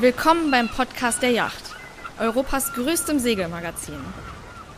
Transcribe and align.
Willkommen 0.00 0.52
beim 0.52 0.68
Podcast 0.68 1.22
der 1.22 1.32
Yacht, 1.32 1.74
Europas 2.20 2.72
größtem 2.72 3.18
Segelmagazin. 3.18 3.98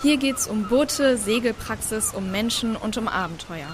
Hier 0.00 0.16
geht's 0.16 0.46
um 0.48 0.66
Boote, 0.66 1.18
Segelpraxis, 1.18 2.14
um 2.14 2.30
Menschen 2.30 2.74
und 2.74 2.96
um 2.96 3.06
Abenteuer. 3.06 3.68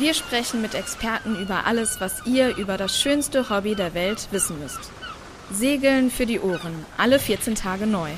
Wir 0.00 0.14
sprechen 0.14 0.60
mit 0.60 0.74
Experten 0.74 1.40
über 1.40 1.64
alles, 1.66 2.00
was 2.00 2.26
ihr 2.26 2.56
über 2.56 2.76
das 2.76 3.00
schönste 3.00 3.50
Hobby 3.50 3.76
der 3.76 3.94
Welt 3.94 4.26
wissen 4.32 4.58
müsst. 4.58 4.80
Segeln 5.52 6.10
für 6.10 6.26
die 6.26 6.40
Ohren, 6.40 6.84
alle 6.96 7.20
14 7.20 7.54
Tage 7.54 7.86
neu. 7.86 8.10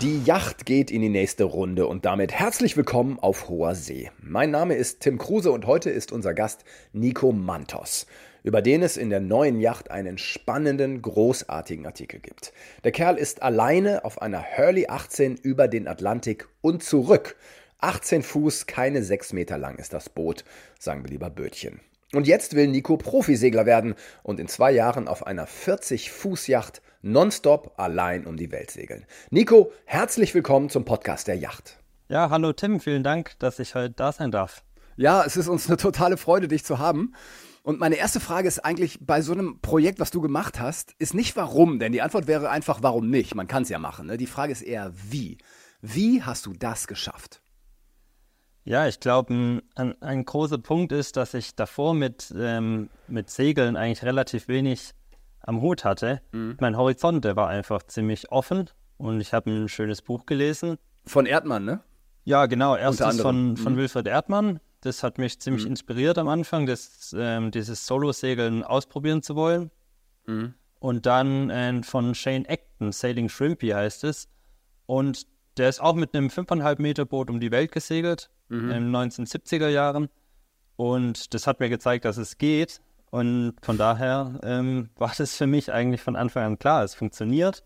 Die 0.00 0.24
Yacht 0.24 0.64
geht 0.64 0.90
in 0.90 1.02
die 1.02 1.10
nächste 1.10 1.44
Runde 1.44 1.88
und 1.88 2.06
damit 2.06 2.32
herzlich 2.32 2.74
willkommen 2.78 3.18
auf 3.18 3.50
hoher 3.50 3.74
See. 3.74 4.10
Mein 4.22 4.50
Name 4.50 4.76
ist 4.76 5.00
Tim 5.00 5.18
Kruse 5.18 5.52
und 5.52 5.66
heute 5.66 5.90
ist 5.90 6.10
unser 6.10 6.32
Gast 6.32 6.64
Nico 6.94 7.32
Mantos 7.32 8.06
über 8.42 8.62
den 8.62 8.82
es 8.82 8.96
in 8.96 9.10
der 9.10 9.20
neuen 9.20 9.60
Yacht 9.60 9.90
einen 9.90 10.18
spannenden, 10.18 11.02
großartigen 11.02 11.86
Artikel 11.86 12.20
gibt. 12.20 12.52
Der 12.84 12.92
Kerl 12.92 13.16
ist 13.16 13.42
alleine 13.42 14.04
auf 14.04 14.20
einer 14.20 14.44
Hurley 14.56 14.86
18 14.88 15.36
über 15.36 15.68
den 15.68 15.88
Atlantik 15.88 16.48
und 16.60 16.82
zurück. 16.82 17.36
18 17.78 18.22
Fuß, 18.22 18.66
keine 18.66 19.02
6 19.02 19.32
Meter 19.32 19.58
lang 19.58 19.76
ist 19.76 19.92
das 19.92 20.08
Boot, 20.08 20.44
sagen 20.78 21.02
wir 21.02 21.10
lieber 21.10 21.30
Bötchen. 21.30 21.80
Und 22.14 22.26
jetzt 22.26 22.54
will 22.54 22.68
Nico 22.68 22.96
Profisegler 22.96 23.64
werden 23.64 23.94
und 24.22 24.38
in 24.38 24.46
zwei 24.46 24.70
Jahren 24.70 25.08
auf 25.08 25.26
einer 25.26 25.48
40-Fuß-Yacht 25.48 26.82
nonstop 27.00 27.72
allein 27.78 28.26
um 28.26 28.36
die 28.36 28.52
Welt 28.52 28.70
segeln. 28.70 29.06
Nico, 29.30 29.72
herzlich 29.86 30.34
willkommen 30.34 30.68
zum 30.68 30.84
Podcast 30.84 31.26
der 31.26 31.36
Yacht. 31.36 31.78
Ja, 32.08 32.28
hallo 32.28 32.52
Tim, 32.52 32.80
vielen 32.80 33.02
Dank, 33.02 33.32
dass 33.38 33.58
ich 33.58 33.74
heute 33.74 33.94
da 33.94 34.12
sein 34.12 34.30
darf. 34.30 34.62
Ja, 34.96 35.24
es 35.24 35.36
ist 35.36 35.48
uns 35.48 35.68
eine 35.68 35.78
totale 35.78 36.18
Freude, 36.18 36.48
dich 36.48 36.64
zu 36.64 36.78
haben. 36.78 37.14
Und 37.62 37.78
meine 37.78 37.94
erste 37.94 38.18
Frage 38.18 38.48
ist 38.48 38.64
eigentlich 38.64 38.98
bei 39.00 39.22
so 39.22 39.32
einem 39.32 39.60
Projekt, 39.60 40.00
was 40.00 40.10
du 40.10 40.20
gemacht 40.20 40.58
hast, 40.58 40.94
ist 40.98 41.14
nicht 41.14 41.36
warum, 41.36 41.78
denn 41.78 41.92
die 41.92 42.02
Antwort 42.02 42.26
wäre 42.26 42.50
einfach 42.50 42.82
warum 42.82 43.08
nicht. 43.08 43.34
Man 43.36 43.46
kann 43.46 43.62
es 43.62 43.68
ja 43.68 43.78
machen. 43.78 44.08
Ne? 44.08 44.16
Die 44.16 44.26
Frage 44.26 44.52
ist 44.52 44.62
eher 44.62 44.92
wie. 44.94 45.38
Wie 45.80 46.22
hast 46.22 46.46
du 46.46 46.52
das 46.52 46.88
geschafft? 46.88 47.40
Ja, 48.64 48.86
ich 48.86 49.00
glaube, 49.00 49.60
ein, 49.74 50.02
ein, 50.02 50.24
großer 50.24 50.58
Punkt 50.58 50.92
ist, 50.92 51.16
dass 51.16 51.34
ich 51.34 51.56
davor 51.56 51.94
mit, 51.94 52.32
ähm, 52.36 52.88
mit 53.08 53.30
Segeln 53.30 53.76
eigentlich 53.76 54.04
relativ 54.04 54.46
wenig 54.46 54.92
am 55.40 55.60
Hut 55.60 55.84
hatte. 55.84 56.20
Mhm. 56.32 56.56
Mein 56.60 56.76
Horizont, 56.76 57.24
der 57.24 57.34
war 57.34 57.48
einfach 57.48 57.82
ziemlich 57.84 58.30
offen 58.30 58.70
und 58.98 59.20
ich 59.20 59.32
habe 59.32 59.50
ein 59.50 59.68
schönes 59.68 60.02
Buch 60.02 60.26
gelesen. 60.26 60.78
Von 61.06 61.26
Erdmann, 61.26 61.64
ne? 61.64 61.80
Ja, 62.24 62.46
genau. 62.46 62.76
Erstes 62.76 63.20
von, 63.20 63.56
von 63.56 63.72
mhm. 63.72 63.78
Wilfried 63.78 64.06
Erdmann. 64.06 64.60
Das 64.82 65.02
hat 65.02 65.16
mich 65.16 65.40
ziemlich 65.40 65.64
mhm. 65.64 65.70
inspiriert 65.70 66.18
am 66.18 66.28
Anfang, 66.28 66.66
das, 66.66 67.14
ähm, 67.16 67.50
dieses 67.50 67.86
Solo-Segeln 67.86 68.64
ausprobieren 68.64 69.22
zu 69.22 69.36
wollen. 69.36 69.70
Mhm. 70.26 70.54
Und 70.80 71.06
dann 71.06 71.50
äh, 71.50 71.82
von 71.84 72.14
Shane 72.14 72.44
Acton, 72.46 72.90
Sailing 72.90 73.28
Shrimpy 73.28 73.68
heißt 73.68 74.02
es. 74.04 74.28
Und 74.86 75.26
der 75.56 75.68
ist 75.68 75.80
auch 75.80 75.94
mit 75.94 76.14
einem 76.14 76.26
5,5 76.26 76.82
Meter 76.82 77.04
Boot 77.04 77.30
um 77.30 77.38
die 77.38 77.52
Welt 77.52 77.70
gesegelt 77.70 78.28
mhm. 78.48 78.70
in 78.70 78.92
den 78.92 78.96
1970er 78.96 79.68
Jahren. 79.68 80.08
Und 80.74 81.32
das 81.32 81.46
hat 81.46 81.60
mir 81.60 81.68
gezeigt, 81.68 82.04
dass 82.04 82.16
es 82.16 82.36
geht. 82.36 82.80
Und 83.10 83.54
von 83.62 83.78
daher 83.78 84.40
ähm, 84.42 84.90
war 84.96 85.12
das 85.16 85.36
für 85.36 85.46
mich 85.46 85.72
eigentlich 85.72 86.00
von 86.00 86.16
Anfang 86.16 86.44
an 86.44 86.58
klar, 86.58 86.82
es 86.82 86.94
funktioniert. 86.94 87.62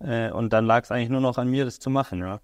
Äh, 0.00 0.30
und 0.32 0.52
dann 0.52 0.66
lag 0.66 0.84
es 0.84 0.90
eigentlich 0.90 1.08
nur 1.08 1.22
noch 1.22 1.38
an 1.38 1.48
mir, 1.48 1.64
das 1.64 1.80
zu 1.80 1.88
machen, 1.88 2.20
ja. 2.20 2.40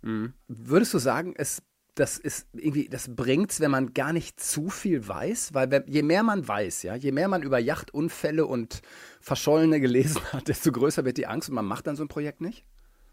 Mhm. 0.00 0.32
Würdest 0.48 0.94
du 0.94 0.98
sagen, 0.98 1.34
es 1.36 1.62
das 1.96 2.18
ist 2.18 2.46
irgendwie, 2.52 2.88
das 2.88 3.14
bringt's, 3.16 3.60
wenn 3.60 3.70
man 3.70 3.94
gar 3.94 4.12
nicht 4.12 4.38
zu 4.38 4.68
viel 4.68 5.08
weiß, 5.08 5.54
weil 5.54 5.70
wenn, 5.70 5.84
je 5.86 6.02
mehr 6.02 6.22
man 6.22 6.46
weiß, 6.46 6.82
ja, 6.82 6.94
je 6.94 7.10
mehr 7.10 7.26
man 7.26 7.42
über 7.42 7.58
Yachtunfälle 7.58 8.46
und 8.46 8.82
Verschollene 9.20 9.80
gelesen 9.80 10.20
hat, 10.32 10.48
desto 10.48 10.70
größer 10.72 11.04
wird 11.06 11.16
die 11.16 11.26
Angst 11.26 11.48
und 11.48 11.54
man 11.54 11.64
macht 11.64 11.86
dann 11.86 11.96
so 11.96 12.04
ein 12.04 12.08
Projekt 12.08 12.42
nicht? 12.42 12.64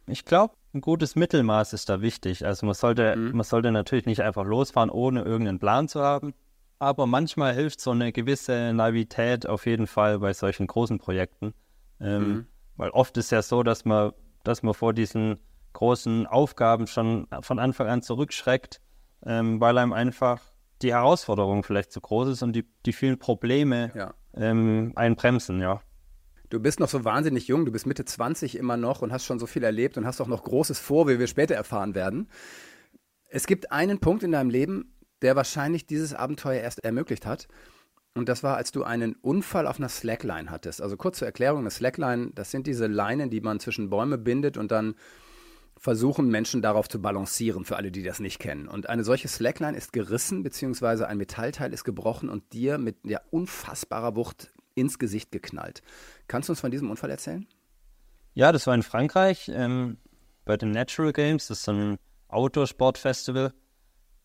Ich 0.05 0.25
glaube, 0.25 0.53
ein 0.73 0.81
gutes 0.81 1.15
Mittelmaß 1.15 1.71
ist 1.71 1.87
da 1.87 2.01
wichtig. 2.01 2.45
Also 2.45 2.65
man 2.65 2.75
sollte, 2.75 3.15
mhm. 3.15 3.37
man 3.37 3.45
sollte 3.45 3.71
natürlich 3.71 4.05
nicht 4.05 4.21
einfach 4.21 4.45
losfahren, 4.45 4.89
ohne 4.89 5.21
irgendeinen 5.23 5.59
Plan 5.59 5.87
zu 5.87 6.01
haben. 6.01 6.33
Aber 6.77 7.07
manchmal 7.07 7.53
hilft 7.53 7.79
so 7.79 7.91
eine 7.91 8.11
gewisse 8.11 8.73
Naivität 8.73 9.47
auf 9.47 9.65
jeden 9.65 9.87
Fall 9.87 10.19
bei 10.19 10.33
solchen 10.33 10.67
großen 10.67 10.97
Projekten. 10.97 11.53
Ähm, 12.01 12.27
mhm. 12.27 12.45
Weil 12.75 12.89
oft 12.89 13.15
ist 13.17 13.31
ja 13.31 13.41
so, 13.41 13.63
dass 13.63 13.85
man, 13.85 14.11
dass 14.43 14.61
man 14.61 14.73
vor 14.73 14.91
diesen 14.91 15.39
großen 15.73 16.27
Aufgaben 16.27 16.87
schon 16.87 17.27
von 17.41 17.59
Anfang 17.59 17.87
an 17.87 18.01
zurückschreckt, 18.01 18.79
ähm, 19.25 19.59
weil 19.59 19.77
einem 19.77 19.93
einfach 19.93 20.41
die 20.81 20.93
Herausforderung 20.93 21.63
vielleicht 21.63 21.91
zu 21.91 22.01
groß 22.01 22.29
ist 22.29 22.43
und 22.43 22.53
die, 22.53 22.65
die 22.85 22.93
vielen 22.93 23.17
Probleme 23.17 23.91
ja. 23.95 24.13
ähm, 24.35 24.93
einbremsen, 24.95 25.59
ja. 25.59 25.81
Du 26.49 26.59
bist 26.59 26.79
noch 26.79 26.89
so 26.89 27.03
wahnsinnig 27.03 27.47
jung, 27.47 27.65
du 27.65 27.71
bist 27.71 27.87
Mitte 27.87 28.05
20 28.05 28.57
immer 28.57 28.77
noch 28.77 29.01
und 29.01 29.11
hast 29.11 29.25
schon 29.25 29.39
so 29.39 29.47
viel 29.47 29.63
erlebt 29.63 29.97
und 29.97 30.05
hast 30.05 30.21
auch 30.21 30.27
noch 30.27 30.43
Großes 30.43 30.77
vor, 30.77 31.07
wie 31.07 31.17
wir 31.17 31.27
später 31.27 31.55
erfahren 31.55 31.95
werden. 31.95 32.29
Es 33.29 33.47
gibt 33.47 33.71
einen 33.71 33.99
Punkt 33.99 34.21
in 34.21 34.33
deinem 34.33 34.51
Leben, 34.51 34.93
der 35.23 35.35
wahrscheinlich 35.35 35.87
dieses 35.87 36.13
Abenteuer 36.13 36.61
erst 36.61 36.83
ermöglicht 36.83 37.25
hat. 37.25 37.47
Und 38.13 38.29
das 38.29 38.43
war, 38.43 38.57
als 38.57 38.71
du 38.71 38.83
einen 38.83 39.15
Unfall 39.15 39.65
auf 39.65 39.79
einer 39.79 39.89
Slackline 39.89 40.51
hattest. 40.51 40.81
Also 40.81 40.97
kurz 40.97 41.17
zur 41.17 41.27
Erklärung, 41.27 41.61
eine 41.61 41.71
Slackline, 41.71 42.31
das 42.35 42.51
sind 42.51 42.67
diese 42.67 42.85
Leinen, 42.85 43.31
die 43.31 43.41
man 43.41 43.59
zwischen 43.59 43.89
Bäume 43.89 44.19
bindet 44.19 44.55
und 44.55 44.71
dann 44.71 44.93
versuchen 45.83 46.29
Menschen 46.29 46.61
darauf 46.61 46.87
zu 46.87 47.01
balancieren, 47.01 47.65
für 47.65 47.75
alle, 47.75 47.91
die 47.91 48.03
das 48.03 48.21
nicht 48.21 48.39
kennen. 48.39 48.69
Und 48.69 48.87
eine 48.87 49.03
solche 49.03 49.27
Slackline 49.27 49.77
ist 49.77 49.91
gerissen, 49.91 50.41
beziehungsweise 50.41 51.09
ein 51.09 51.17
Metallteil 51.17 51.73
ist 51.73 51.83
gebrochen 51.83 52.29
und 52.29 52.53
dir 52.53 52.77
mit 52.77 52.95
ja, 53.03 53.19
unfassbarer 53.31 54.15
Wucht 54.15 54.53
ins 54.75 54.97
Gesicht 54.97 55.33
geknallt. 55.33 55.81
Kannst 56.27 56.47
du 56.47 56.53
uns 56.53 56.61
von 56.61 56.71
diesem 56.71 56.89
Unfall 56.89 57.09
erzählen? 57.09 57.45
Ja, 58.33 58.53
das 58.53 58.65
war 58.65 58.73
in 58.75 58.81
Frankreich 58.81 59.51
ähm, 59.53 59.97
bei 60.45 60.55
den 60.55 60.71
Natural 60.71 61.11
Games. 61.11 61.47
Das 61.47 61.59
ist 61.59 61.67
ein 61.67 61.97
Outdoor-Sport-Festival. 62.29 63.53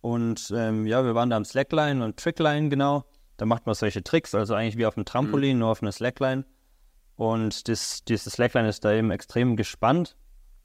Und 0.00 0.52
ähm, 0.54 0.86
ja, 0.86 1.04
wir 1.04 1.16
waren 1.16 1.28
da 1.28 1.36
am 1.36 1.44
Slackline 1.44 2.04
und 2.04 2.18
Trickline 2.18 2.68
genau. 2.68 3.04
Da 3.36 3.46
macht 3.46 3.66
man 3.66 3.74
solche 3.74 4.04
Tricks, 4.04 4.32
also 4.32 4.54
eigentlich 4.54 4.76
wie 4.76 4.86
auf 4.86 4.96
einem 4.96 5.06
Trampolin, 5.06 5.56
mhm. 5.56 5.58
nur 5.58 5.70
auf 5.70 5.82
einer 5.82 5.90
Slackline. 5.90 6.44
Und 7.16 7.66
das, 7.66 8.04
diese 8.04 8.30
Slackline 8.30 8.68
ist 8.68 8.84
da 8.84 8.92
eben 8.92 9.10
extrem 9.10 9.56
gespannt 9.56 10.16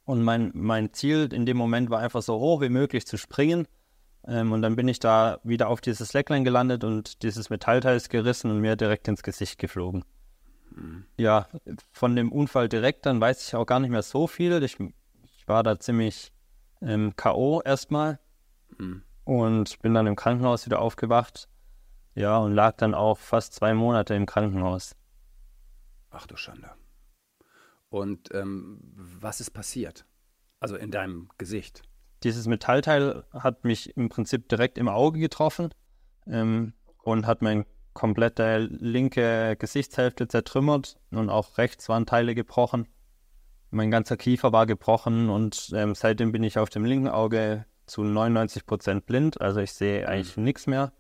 und 0.06 0.24
mein, 0.24 0.52
mein 0.54 0.94
Ziel 0.94 1.30
in 1.32 1.46
dem 1.46 1.58
Moment 1.58 1.90
war 1.90 2.00
einfach 2.00 2.22
so 2.22 2.40
hoch 2.40 2.62
wie 2.62 2.70
möglich 2.70 3.08
zu 3.08 3.18
springen. 3.18 3.68
Ähm, 4.26 4.52
und 4.52 4.62
dann 4.62 4.76
bin 4.76 4.88
ich 4.88 5.00
da 5.00 5.40
wieder 5.44 5.70
auf 5.70 5.82
dieses 5.82 6.10
Slackline 6.10 6.44
gelandet 6.44 6.84
und 6.84 7.24
dieses 7.24 7.50
Metallteil 7.50 7.98
ist 7.98 8.10
gerissen 8.10 8.52
und 8.52 8.60
mir 8.60 8.76
direkt 8.76 9.08
ins 9.08 9.24
Gesicht 9.24 9.60
geflogen. 9.60 10.04
Mhm. 10.72 11.06
Ja, 11.18 11.48
von 11.92 12.16
dem 12.16 12.32
Unfall 12.32 12.70
direkt, 12.70 13.06
dann 13.06 13.20
weiß 13.22 13.48
ich 13.48 13.56
auch 13.56 13.66
gar 13.66 13.80
nicht 13.80 13.92
mehr 13.92 14.04
so 14.04 14.28
viel. 14.28 14.62
Ich, 14.64 14.78
ich 14.80 15.48
war 15.48 15.64
da 15.64 15.80
ziemlich 15.80 16.32
ähm, 16.82 17.16
K.O. 17.16 17.62
erstmal 17.62 18.20
mhm. 18.78 19.04
und 19.24 19.80
bin 19.82 19.94
dann 19.94 20.08
im 20.08 20.16
Krankenhaus 20.16 20.66
wieder 20.66 20.80
aufgewacht. 20.80 21.48
Ja, 22.16 22.38
und 22.38 22.54
lag 22.54 22.78
dann 22.78 22.94
auch 22.94 23.18
fast 23.18 23.54
zwei 23.54 23.74
Monate 23.74 24.14
im 24.14 24.26
Krankenhaus. 24.26 24.96
Ach 26.12 26.28
du 26.28 26.36
Schande. 26.36 26.70
Und 27.94 28.34
ähm, 28.34 28.80
was 28.96 29.40
ist 29.40 29.52
passiert? 29.52 30.08
Also 30.60 30.76
in 30.76 30.90
deinem 30.90 31.30
Gesicht? 31.38 31.84
Dieses 32.24 32.48
Metallteil 32.48 33.24
hat 33.32 33.66
mich 33.66 33.96
im 33.96 34.10
Prinzip 34.10 34.50
direkt 34.50 34.80
im 34.80 34.88
Auge 34.88 35.20
getroffen 35.20 35.70
ähm, 36.26 36.74
und 37.04 37.28
hat 37.28 37.44
meine 37.44 37.68
komplette 37.94 38.58
linke 38.58 39.56
Gesichtshälfte 39.60 40.28
zertrümmert 40.28 40.98
und 41.12 41.30
auch 41.30 41.60
rechts 41.60 41.88
waren 41.88 42.08
Teile 42.08 42.34
gebrochen. 42.34 42.88
Mein 43.70 43.92
ganzer 43.92 44.18
Kiefer 44.18 44.52
war 44.52 44.66
gebrochen 44.66 45.30
und 45.30 45.70
ähm, 45.76 45.94
seitdem 45.94 46.32
bin 46.32 46.42
ich 46.42 46.58
auf 46.58 46.72
dem 46.72 46.86
linken 46.86 47.10
Auge 47.10 47.68
zu 47.86 48.04
99 48.04 48.66
Prozent 48.66 49.06
blind. 49.06 49.40
Also 49.40 49.60
ich 49.60 49.74
sehe 49.74 50.08
eigentlich 50.08 50.36
mhm. 50.36 50.46
nichts 50.46 50.66
mehr. 50.66 50.94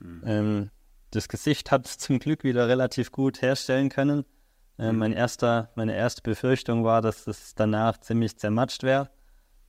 Mhm. 0.00 0.22
Ähm, 0.26 0.70
das 1.12 1.28
Gesicht 1.28 1.70
hat 1.70 1.86
zum 1.86 2.18
Glück 2.18 2.42
wieder 2.42 2.66
relativ 2.66 3.12
gut 3.12 3.42
herstellen 3.42 3.90
können. 3.90 4.24
Äh, 4.78 4.92
mein 4.92 5.12
erster, 5.12 5.70
meine 5.74 5.94
erste 5.94 6.22
Befürchtung 6.22 6.84
war, 6.84 7.02
dass 7.02 7.24
das 7.24 7.54
danach 7.54 7.98
ziemlich 7.98 8.36
zermatscht 8.38 8.82
wäre. 8.82 9.10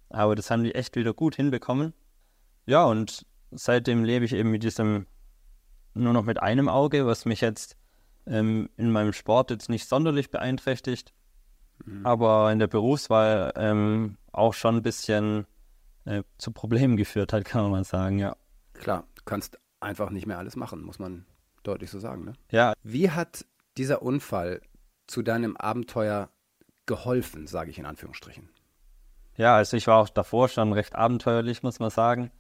Aber 0.10 0.36
das 0.36 0.52
haben 0.52 0.64
die 0.64 0.76
echt 0.76 0.96
wieder 0.96 1.14
gut 1.14 1.36
hinbekommen. 1.36 1.94
Ja, 2.66 2.86
und 2.86 3.26
seitdem 3.52 4.04
lebe 4.04 4.26
ich 4.26 4.34
eben 4.34 4.52
mit 4.52 4.64
diesem, 4.64 5.08
nur 5.94 6.14
noch 6.14 6.24
mit 6.24 6.42
einem 6.42 6.70
Auge, 6.70 7.06
was 7.06 7.26
mich 7.26 7.42
jetzt 7.42 7.78
ähm, 8.26 8.70
in 8.78 8.92
meinem 8.92 9.14
Sport 9.14 9.52
jetzt 9.52 9.70
nicht 9.70 9.88
sonderlich 9.88 10.32
beeinträchtigt. 10.32 11.14
Mhm. 11.86 12.06
Aber 12.06 12.52
in 12.52 12.60
der 12.60 12.68
Berufswahl 12.68 13.52
ähm, 13.56 14.18
auch 14.32 14.54
schon 14.54 14.78
ein 14.78 14.84
bisschen 14.84 15.46
äh, 16.06 16.24
zu 16.38 16.52
Problemen 16.52 16.98
geführt 16.98 17.34
hat, 17.34 17.46
kann 17.46 17.64
man 17.64 17.72
mal 17.72 17.84
sagen, 17.84 18.20
ja. 18.20 18.36
Klar, 18.74 19.06
du 19.16 19.24
kannst 19.26 19.60
einfach 19.80 20.10
nicht 20.10 20.26
mehr 20.26 20.38
alles 20.38 20.56
machen, 20.56 20.82
muss 20.82 21.00
man 21.00 21.26
deutlich 21.64 21.92
so 21.92 22.00
sagen, 22.00 22.26
ne? 22.26 22.34
Ja. 22.52 22.74
Wie 22.84 23.10
hat 23.10 23.46
dieser 23.78 24.02
Unfall 24.02 24.62
zu 25.08 25.22
deinem 25.22 25.58
Abenteuer 25.58 26.30
geholfen, 26.86 27.48
sage 27.48 27.70
ich 27.70 27.80
in 27.80 27.86
Anführungsstrichen? 27.86 28.50
Ja, 29.36 29.56
also 29.56 29.78
ich 29.78 29.88
war 29.88 29.98
auch 29.98 30.10
davor 30.10 30.50
schon 30.50 30.74
recht 30.74 30.96
abenteuerlich, 30.96 31.64
muss 31.64 31.80
man 31.80 31.90
sagen. 31.90 32.32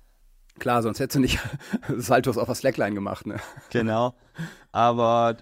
Klar, 0.59 0.83
sonst 0.83 0.99
hättest 0.99 1.15
du 1.15 1.19
nicht 1.19 1.39
Saltos 1.97 2.37
auf 2.37 2.45
der 2.45 2.55
Slackline 2.55 2.93
gemacht, 2.93 3.25
ne? 3.25 3.37
Genau. 3.71 4.13
Aber 4.71 5.37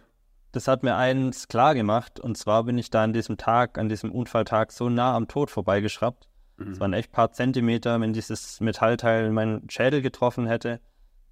das 0.54 0.68
hat 0.68 0.84
mir 0.84 0.96
eins 0.96 1.48
klar 1.48 1.76
gemacht. 1.76 2.20
Und 2.20 2.38
zwar 2.38 2.64
bin 2.64 2.78
ich 2.78 2.90
da 2.90 3.04
an 3.04 3.14
diesem 3.14 3.38
Tag, 3.38 3.78
an 3.78 3.90
diesem 3.90 4.12
Unfalltag 4.12 4.72
so 4.72 4.90
nah 4.90 5.16
am 5.16 5.28
Tod 5.28 5.52
vorbeigeschraubt. 5.52 6.28
Es 6.58 6.66
mhm. 6.66 6.80
waren 6.80 6.94
echt 6.94 7.10
ein 7.10 7.14
paar 7.14 7.32
Zentimeter, 7.32 8.00
wenn 8.00 8.14
dieses 8.14 8.60
Metallteil 8.62 9.32
meinen 9.32 9.70
Schädel 9.70 10.02
getroffen 10.02 10.48
hätte, 10.48 10.80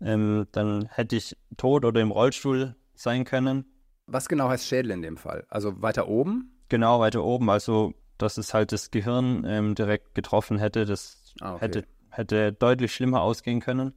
ähm, 0.02 0.48
dann 0.52 0.88
hätte 0.92 1.16
ich 1.16 1.38
tot 1.58 1.86
oder 1.86 2.02
im 2.02 2.12
Rollstuhl 2.12 2.76
sein 2.96 3.26
können. 3.26 3.66
Was 4.12 4.28
genau 4.28 4.50
heißt 4.50 4.68
Schädel 4.68 4.92
in 4.92 5.02
dem 5.02 5.18
Fall? 5.18 5.46
Also 5.50 5.82
weiter 5.82 6.08
oben? 6.08 6.60
Genau, 6.70 7.00
weiter 7.00 7.24
oben. 7.24 7.50
Also, 7.50 7.94
dass 8.18 8.38
es 8.38 8.54
halt 8.54 8.72
das 8.72 8.92
Gehirn 8.92 9.44
ähm, 9.46 9.76
direkt 9.76 10.16
getroffen 10.16 10.58
hätte. 10.58 10.86
Das 10.86 11.34
ah, 11.42 11.56
okay. 11.56 11.66
hätte, 11.66 11.84
hätte 12.10 12.54
deutlich 12.54 12.94
schlimmer 12.94 13.22
ausgehen 13.22 13.60
können. 13.60 13.94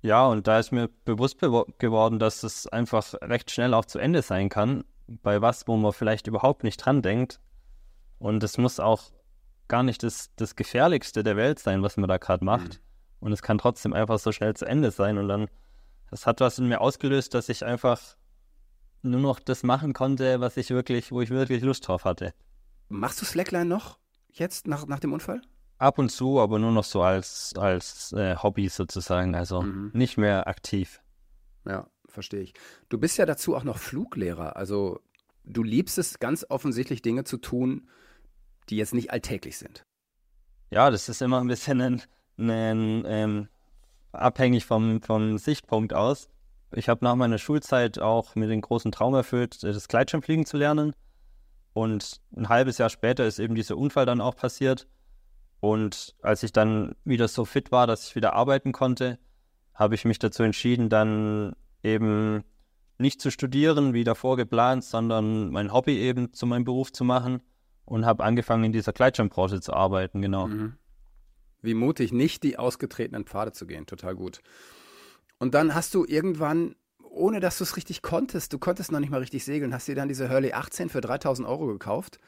Ja, 0.00 0.26
und 0.26 0.46
da 0.46 0.58
ist 0.58 0.70
mir 0.70 0.88
bewusst 1.04 1.38
be 1.40 1.64
geworden, 1.78 2.18
dass 2.18 2.42
es 2.42 2.66
einfach 2.66 3.14
recht 3.20 3.50
schnell 3.50 3.74
auch 3.74 3.84
zu 3.84 3.98
Ende 3.98 4.22
sein 4.22 4.48
kann, 4.48 4.84
bei 5.06 5.42
was, 5.42 5.66
wo 5.66 5.76
man 5.76 5.92
vielleicht 5.92 6.26
überhaupt 6.26 6.62
nicht 6.62 6.76
dran 6.76 7.02
denkt. 7.02 7.40
Und 8.18 8.42
es 8.44 8.58
muss 8.58 8.80
auch 8.80 9.02
gar 9.66 9.82
nicht 9.82 10.02
das, 10.02 10.30
das 10.36 10.56
Gefährlichste 10.56 11.22
der 11.22 11.36
Welt 11.36 11.58
sein, 11.58 11.82
was 11.82 11.96
man 11.96 12.08
da 12.08 12.18
gerade 12.18 12.44
macht. 12.44 12.74
Mhm. 12.74 12.80
Und 13.20 13.32
es 13.32 13.42
kann 13.42 13.58
trotzdem 13.58 13.92
einfach 13.92 14.18
so 14.18 14.32
schnell 14.32 14.54
zu 14.54 14.64
Ende 14.64 14.90
sein. 14.90 15.18
Und 15.18 15.28
dann, 15.28 15.48
das 16.10 16.26
hat 16.26 16.40
was 16.40 16.58
in 16.58 16.68
mir 16.68 16.80
ausgelöst, 16.80 17.34
dass 17.34 17.48
ich 17.48 17.64
einfach 17.64 18.16
nur 19.02 19.20
noch 19.20 19.40
das 19.40 19.62
machen 19.62 19.92
konnte, 19.92 20.40
was 20.40 20.56
ich 20.56 20.70
wirklich, 20.70 21.12
wo 21.12 21.20
ich 21.20 21.30
wirklich 21.30 21.62
Lust 21.62 21.86
drauf 21.86 22.04
hatte. 22.04 22.32
Machst 22.88 23.20
du 23.20 23.24
Slackline 23.24 23.66
noch 23.66 23.98
jetzt 24.32 24.66
nach, 24.66 24.86
nach 24.86 25.00
dem 25.00 25.12
Unfall? 25.12 25.42
Ab 25.78 25.98
und 25.98 26.10
zu, 26.10 26.40
aber 26.40 26.58
nur 26.58 26.72
noch 26.72 26.84
so 26.84 27.02
als, 27.02 27.54
als 27.56 28.12
äh, 28.12 28.36
Hobby 28.36 28.68
sozusagen, 28.68 29.34
also 29.34 29.62
mhm. 29.62 29.90
nicht 29.94 30.16
mehr 30.16 30.48
aktiv. 30.48 31.00
Ja, 31.66 31.86
verstehe 32.06 32.40
ich. 32.40 32.54
Du 32.88 32.98
bist 32.98 33.16
ja 33.18 33.26
dazu 33.26 33.54
auch 33.54 33.64
noch 33.64 33.78
Fluglehrer, 33.78 34.56
also 34.56 35.00
du 35.44 35.62
liebst 35.62 35.98
es 35.98 36.18
ganz 36.18 36.44
offensichtlich 36.48 37.02
Dinge 37.02 37.24
zu 37.24 37.38
tun, 37.38 37.88
die 38.68 38.76
jetzt 38.76 38.94
nicht 38.94 39.12
alltäglich 39.12 39.58
sind. 39.58 39.84
Ja, 40.70 40.90
das 40.90 41.08
ist 41.08 41.22
immer 41.22 41.40
ein 41.40 41.46
bisschen 41.46 41.80
ein, 41.80 42.02
ein, 42.36 43.04
ähm, 43.06 43.48
abhängig 44.12 44.66
vom, 44.66 45.00
vom 45.00 45.38
Sichtpunkt 45.38 45.94
aus. 45.94 46.28
Ich 46.72 46.88
habe 46.88 47.04
nach 47.04 47.14
meiner 47.14 47.38
Schulzeit 47.38 47.98
auch 47.98 48.34
mir 48.34 48.46
den 48.46 48.60
großen 48.60 48.92
Traum 48.92 49.14
erfüllt, 49.14 49.62
das 49.62 49.88
Gleitschirmfliegen 49.88 50.46
zu 50.46 50.56
lernen. 50.56 50.94
Und 51.72 52.20
ein 52.36 52.48
halbes 52.48 52.78
Jahr 52.78 52.90
später 52.90 53.26
ist 53.26 53.38
eben 53.38 53.54
dieser 53.54 53.76
Unfall 53.76 54.06
dann 54.06 54.20
auch 54.20 54.36
passiert. 54.36 54.86
Und 55.60 56.14
als 56.22 56.42
ich 56.42 56.52
dann 56.52 56.94
wieder 57.04 57.28
so 57.28 57.44
fit 57.44 57.72
war, 57.72 57.86
dass 57.86 58.08
ich 58.08 58.14
wieder 58.14 58.34
arbeiten 58.34 58.72
konnte, 58.72 59.18
habe 59.74 59.94
ich 59.94 60.04
mich 60.04 60.18
dazu 60.18 60.42
entschieden, 60.42 60.88
dann 60.88 61.54
eben 61.82 62.44
nicht 62.98 63.20
zu 63.20 63.30
studieren, 63.30 63.94
wie 63.94 64.04
davor 64.04 64.36
geplant, 64.36 64.84
sondern 64.84 65.50
mein 65.50 65.72
Hobby 65.72 65.98
eben 65.98 66.32
zu 66.32 66.46
meinem 66.46 66.64
Beruf 66.64 66.92
zu 66.92 67.04
machen 67.04 67.40
und 67.84 68.04
habe 68.04 68.24
angefangen, 68.24 68.64
in 68.64 68.72
dieser 68.72 68.92
Gleitschirmbranche 68.92 69.60
zu 69.60 69.72
arbeiten, 69.72 70.20
genau. 70.20 70.48
Mhm. 70.48 70.74
Wie 71.62 71.74
mutig, 71.74 72.12
nicht 72.12 72.42
die 72.42 72.58
ausgetretenen 72.58 73.24
Pfade 73.24 73.52
zu 73.52 73.66
gehen, 73.66 73.86
total 73.86 74.14
gut. 74.14 74.40
Und 75.38 75.54
dann 75.54 75.74
hast 75.74 75.94
du 75.94 76.04
irgendwann, 76.04 76.74
ohne 77.10 77.40
dass 77.40 77.58
du 77.58 77.64
es 77.64 77.76
richtig 77.76 78.02
konntest, 78.02 78.52
du 78.52 78.58
konntest 78.58 78.92
noch 78.92 79.00
nicht 79.00 79.10
mal 79.10 79.20
richtig 79.20 79.44
segeln, 79.44 79.72
hast 79.72 79.88
dir 79.88 79.94
dann 79.94 80.08
diese 80.08 80.30
Hurley 80.30 80.52
18 80.52 80.88
für 80.88 81.00
3000 81.00 81.46
Euro 81.46 81.66
gekauft 81.66 82.18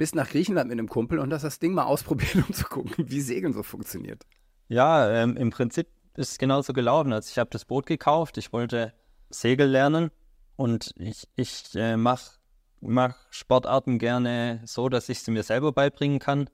bist 0.00 0.14
nach 0.14 0.30
Griechenland 0.30 0.70
mit 0.70 0.78
einem 0.78 0.88
Kumpel 0.88 1.18
und 1.18 1.30
hast 1.30 1.42
das 1.42 1.58
Ding 1.58 1.74
mal 1.74 1.84
ausprobiert, 1.84 2.34
um 2.48 2.54
zu 2.54 2.64
gucken, 2.64 2.94
wie 3.10 3.20
Segeln 3.20 3.52
so 3.52 3.62
funktioniert. 3.62 4.24
Ja, 4.68 5.10
ähm, 5.10 5.36
im 5.36 5.50
Prinzip 5.50 5.88
ist 6.16 6.32
es 6.32 6.38
genauso 6.38 6.72
gelaufen. 6.72 7.12
Also 7.12 7.28
ich 7.30 7.38
habe 7.38 7.50
das 7.50 7.66
Boot 7.66 7.84
gekauft, 7.84 8.38
ich 8.38 8.50
wollte 8.50 8.94
Segel 9.28 9.68
lernen 9.68 10.10
und 10.56 10.94
ich, 10.96 11.28
ich 11.36 11.74
äh, 11.74 11.98
mache 11.98 12.38
mach 12.80 13.14
Sportarten 13.28 13.98
gerne 13.98 14.62
so, 14.64 14.88
dass 14.88 15.10
ich 15.10 15.20
sie 15.22 15.32
mir 15.32 15.42
selber 15.42 15.70
beibringen 15.72 16.18
kann. 16.18 16.48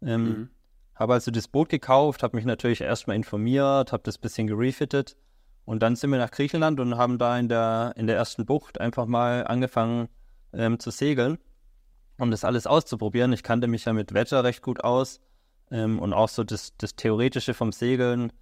Ähm, 0.00 0.22
mhm. 0.22 0.50
Habe 0.94 1.14
also 1.14 1.32
das 1.32 1.48
Boot 1.48 1.68
gekauft, 1.68 2.22
habe 2.22 2.36
mich 2.36 2.46
natürlich 2.46 2.82
erstmal 2.82 3.16
informiert, 3.16 3.90
habe 3.90 4.04
das 4.04 4.18
ein 4.18 4.20
bisschen 4.20 4.46
gerefittet 4.46 5.16
und 5.66 5.82
dann 5.82 5.94
sind 5.96 6.10
wir 6.10 6.18
nach 6.18 6.30
Griechenland 6.30 6.80
und 6.80 6.96
haben 6.96 7.18
da 7.18 7.38
in 7.38 7.48
der, 7.48 7.92
in 7.96 8.06
der 8.06 8.16
ersten 8.16 8.46
Bucht 8.46 8.80
einfach 8.80 9.04
mal 9.04 9.46
angefangen 9.46 10.08
ähm, 10.54 10.78
zu 10.78 10.90
segeln 10.90 11.38
um 12.18 12.30
das 12.30 12.44
alles 12.44 12.66
auszuprobieren. 12.66 13.32
Ich 13.32 13.42
kannte 13.42 13.66
mich 13.68 13.84
ja 13.84 13.92
mit 13.92 14.14
Wetter 14.14 14.44
recht 14.44 14.62
gut 14.62 14.82
aus 14.82 15.20
ähm, 15.70 15.98
und 15.98 16.12
auch 16.12 16.28
so 16.28 16.44
das, 16.44 16.76
das 16.76 16.96
Theoretische 16.96 17.54
vom 17.54 17.72
Segeln 17.72 18.32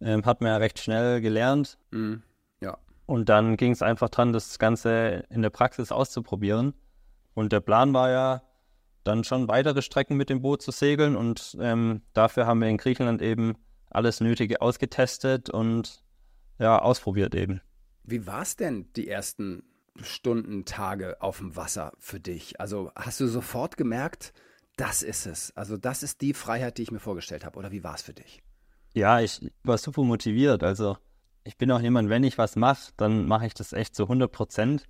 ähm, 0.00 0.24
hat 0.24 0.40
man 0.40 0.50
ja 0.50 0.56
recht 0.58 0.78
schnell 0.78 1.20
gelernt. 1.20 1.78
Mhm. 1.90 2.22
Ja. 2.60 2.78
Und 3.06 3.28
dann 3.28 3.56
ging 3.56 3.72
es 3.72 3.82
einfach 3.82 4.08
dran, 4.08 4.32
das 4.32 4.58
Ganze 4.58 5.24
in 5.30 5.42
der 5.42 5.50
Praxis 5.50 5.92
auszuprobieren. 5.92 6.74
Und 7.34 7.52
der 7.52 7.60
Plan 7.60 7.92
war 7.94 8.10
ja, 8.10 8.42
dann 9.02 9.24
schon 9.24 9.48
weitere 9.48 9.82
Strecken 9.82 10.16
mit 10.16 10.30
dem 10.30 10.40
Boot 10.40 10.62
zu 10.62 10.70
segeln. 10.70 11.16
Und 11.16 11.56
ähm, 11.60 12.00
dafür 12.14 12.46
haben 12.46 12.60
wir 12.60 12.68
in 12.68 12.78
Griechenland 12.78 13.20
eben 13.20 13.54
alles 13.90 14.20
Nötige 14.20 14.62
ausgetestet 14.62 15.50
und 15.50 16.02
ja, 16.58 16.78
ausprobiert 16.78 17.34
eben. 17.34 17.60
Wie 18.02 18.26
war 18.26 18.42
es 18.42 18.56
denn 18.56 18.92
die 18.94 19.08
ersten 19.08 19.62
Stunden, 19.96 20.64
Tage 20.64 21.20
auf 21.20 21.38
dem 21.38 21.56
Wasser 21.56 21.92
für 21.98 22.20
dich? 22.20 22.60
Also 22.60 22.90
hast 22.94 23.20
du 23.20 23.26
sofort 23.26 23.76
gemerkt, 23.76 24.32
das 24.76 25.02
ist 25.02 25.26
es. 25.26 25.56
Also 25.56 25.76
das 25.76 26.02
ist 26.02 26.20
die 26.20 26.34
Freiheit, 26.34 26.78
die 26.78 26.82
ich 26.82 26.90
mir 26.90 27.00
vorgestellt 27.00 27.44
habe. 27.44 27.58
Oder 27.58 27.70
wie 27.70 27.84
war 27.84 27.94
es 27.94 28.02
für 28.02 28.12
dich? 28.12 28.42
Ja, 28.92 29.20
ich 29.20 29.50
war 29.62 29.78
super 29.78 30.02
motiviert. 30.02 30.62
Also 30.62 30.96
ich 31.44 31.56
bin 31.56 31.70
auch 31.70 31.80
jemand, 31.80 32.08
wenn 32.08 32.24
ich 32.24 32.38
was 32.38 32.56
mache, 32.56 32.92
dann 32.96 33.26
mache 33.26 33.46
ich 33.46 33.54
das 33.54 33.72
echt 33.72 33.94
zu 33.94 34.04
100 34.04 34.30
Prozent. 34.30 34.86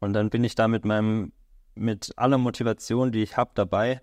Und 0.00 0.12
dann 0.12 0.30
bin 0.30 0.44
ich 0.44 0.54
da 0.54 0.68
mit 0.68 0.84
meinem, 0.84 1.32
mit 1.74 2.12
aller 2.16 2.38
Motivation, 2.38 3.12
die 3.12 3.22
ich 3.22 3.36
habe, 3.36 3.50
dabei. 3.54 4.00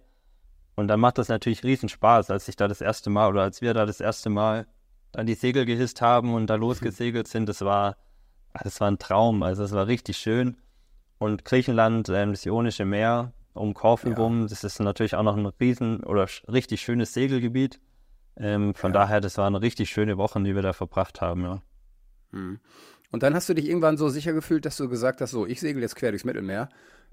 Und 0.75 0.87
dann 0.87 0.99
macht 0.99 1.17
das 1.17 1.29
natürlich 1.29 1.63
riesen 1.63 1.89
Spaß, 1.89 2.31
als 2.31 2.47
ich 2.47 2.55
da 2.55 2.67
das 2.67 2.81
erste 2.81 3.09
Mal 3.09 3.29
oder 3.29 3.43
als 3.43 3.61
wir 3.61 3.73
da 3.73 3.85
das 3.85 4.01
erste 4.01 4.29
Mal 4.29 4.67
dann 5.15 5.25
die 5.25 5.35
Segel 5.35 5.65
gehisst 5.65 6.01
haben 6.01 6.33
und 6.33 6.47
da 6.47 6.55
losgesegelt 6.55 7.27
sind. 7.27 7.47
Das 7.47 7.61
war, 7.61 7.97
das 8.63 8.79
war 8.81 8.89
ein 8.89 8.99
Traum. 8.99 9.43
Also 9.43 9.63
es 9.63 9.71
war 9.71 9.87
richtig 9.87 10.17
schön. 10.17 10.57
Und 11.17 11.45
Griechenland, 11.45 12.09
ähm, 12.09 12.31
das 12.31 12.45
Ionische 12.45 12.85
Meer 12.85 13.33
um 13.53 13.73
Korfu 13.73 14.09
ja. 14.09 14.15
rum, 14.15 14.47
das 14.49 14.65
ist 14.65 14.79
natürlich 14.79 15.15
auch 15.15 15.23
noch 15.23 15.37
ein 15.37 15.45
riesen 15.45 16.03
oder 16.03 16.27
richtig 16.49 16.81
schönes 16.81 17.13
Segelgebiet. 17.13 17.79
Ähm, 18.37 18.75
von 18.75 18.91
ja. 18.91 18.99
daher, 18.99 19.21
das 19.21 19.37
waren 19.37 19.55
richtig 19.55 19.89
schöne 19.89 20.17
Wochen, 20.17 20.43
die 20.43 20.55
wir 20.55 20.61
da 20.61 20.73
verbracht 20.73 21.21
haben, 21.21 21.43
ja. 21.43 21.61
Hm. 22.31 22.59
Und 23.11 23.23
dann 23.23 23.33
hast 23.33 23.47
du 23.47 23.53
dich 23.53 23.69
irgendwann 23.69 23.95
so 23.95 24.09
sicher 24.09 24.33
gefühlt, 24.33 24.65
dass 24.65 24.75
du 24.75 24.89
gesagt 24.89 25.21
hast, 25.21 25.31
so, 25.31 25.45
ich 25.45 25.61
segel 25.61 25.81
jetzt 25.81 25.95
quer 25.95 26.11
durchs 26.11 26.25
Mittelmeer 26.25 26.67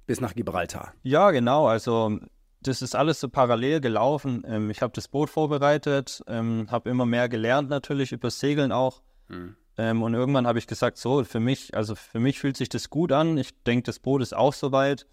bis 0.05 0.21
nach 0.21 0.35
Gibraltar. 0.35 0.95
Ja, 1.05 1.31
genau. 1.31 1.69
Also 1.69 2.19
das 2.63 2.83
ist 2.83 2.95
alles 2.95 3.21
so 3.21 3.29
parallel 3.29 3.81
gelaufen. 3.81 4.43
Ähm, 4.47 4.71
ich 4.71 4.83
habe 4.83 4.93
das 4.93 5.09
Boot 5.09 5.31
vorbereitet, 5.31 6.23
ähm, 6.27 6.67
habe 6.71 6.91
immer 6.91 7.07
mehr 7.07 7.29
gelernt 7.29 7.69
natürlich 7.69 8.13
über 8.13 8.31
Segeln 8.31 8.73
auch. 8.73 9.03
Hm. 9.29 9.57
Ähm, 9.79 10.03
und 10.03 10.15
irgendwann 10.15 10.47
habe 10.47 10.59
ich 10.59 10.67
gesagt, 10.67 10.99
so, 10.99 11.25
für 11.25 11.41
mich, 11.41 11.75
also 11.75 11.95
für 11.95 12.21
mich 12.21 12.39
fühlt 12.39 12.57
sich 12.57 12.69
das 12.69 12.91
gut 12.91 13.13
an. 13.13 13.39
Ich 13.39 13.63
denke, 13.65 13.85
das 13.85 13.99
Boot 13.99 14.23
ist 14.23 14.35
auch 14.35 14.53
soweit. 14.53 15.07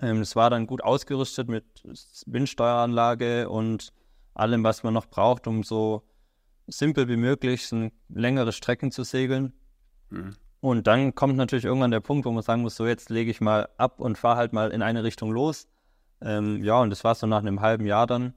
Ähm, 0.00 0.20
es 0.20 0.36
war 0.36 0.50
dann 0.50 0.66
gut 0.66 0.82
ausgerüstet 0.82 1.48
mit 1.48 1.64
Windsteueranlage 2.26 3.48
und 3.48 3.92
allem, 4.34 4.64
was 4.64 4.82
man 4.82 4.94
noch 4.94 5.06
braucht, 5.06 5.46
um 5.46 5.62
so 5.62 6.02
simpel 6.66 7.08
wie 7.08 7.16
möglich 7.16 7.70
längere 8.08 8.52
Strecken 8.52 8.90
zu 8.90 9.04
segeln. 9.04 9.52
Mhm. 10.10 10.34
Und 10.60 10.86
dann 10.86 11.14
kommt 11.14 11.36
natürlich 11.36 11.66
irgendwann 11.66 11.90
der 11.90 12.00
Punkt, 12.00 12.24
wo 12.24 12.30
man 12.30 12.42
sagen 12.42 12.62
muss, 12.62 12.76
so 12.76 12.86
jetzt 12.86 13.10
lege 13.10 13.30
ich 13.30 13.40
mal 13.40 13.68
ab 13.76 14.00
und 14.00 14.16
fahre 14.16 14.36
halt 14.36 14.52
mal 14.52 14.70
in 14.70 14.80
eine 14.80 15.04
Richtung 15.04 15.30
los. 15.30 15.68
Ähm, 16.20 16.62
ja, 16.62 16.80
und 16.80 16.90
das 16.90 17.04
war 17.04 17.14
so 17.14 17.26
nach 17.26 17.40
einem 17.40 17.60
halben 17.60 17.86
Jahr 17.86 18.06
dann, 18.06 18.34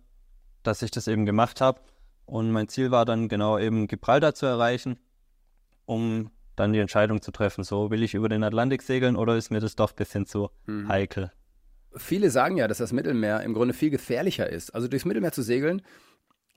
dass 0.63 0.81
ich 0.81 0.91
das 0.91 1.07
eben 1.07 1.25
gemacht 1.25 1.61
habe. 1.61 1.81
Und 2.25 2.51
mein 2.51 2.67
Ziel 2.67 2.91
war 2.91 3.05
dann 3.05 3.29
genau 3.29 3.57
eben 3.57 3.87
Gibraltar 3.87 4.33
zu 4.33 4.45
erreichen 4.45 4.99
um 5.87 6.29
dann 6.55 6.73
die 6.73 6.79
Entscheidung 6.79 7.21
zu 7.21 7.31
treffen, 7.31 7.63
so 7.63 7.89
will 7.89 8.03
ich 8.03 8.13
über 8.13 8.29
den 8.29 8.43
Atlantik 8.43 8.83
segeln 8.83 9.15
oder 9.15 9.35
ist 9.35 9.49
mir 9.49 9.59
das 9.59 9.75
doch 9.75 9.91
ein 9.91 9.95
bisschen 9.95 10.25
zu 10.27 10.49
mhm. 10.65 10.87
heikel. 10.87 11.31
Viele 11.95 12.29
sagen 12.29 12.57
ja, 12.57 12.67
dass 12.67 12.77
das 12.77 12.93
Mittelmeer 12.93 13.41
im 13.41 13.53
Grunde 13.53 13.73
viel 13.73 13.89
gefährlicher 13.89 14.47
ist. 14.47 14.75
Also 14.75 14.87
durchs 14.87 15.05
Mittelmeer 15.05 15.31
zu 15.31 15.41
segeln 15.41 15.81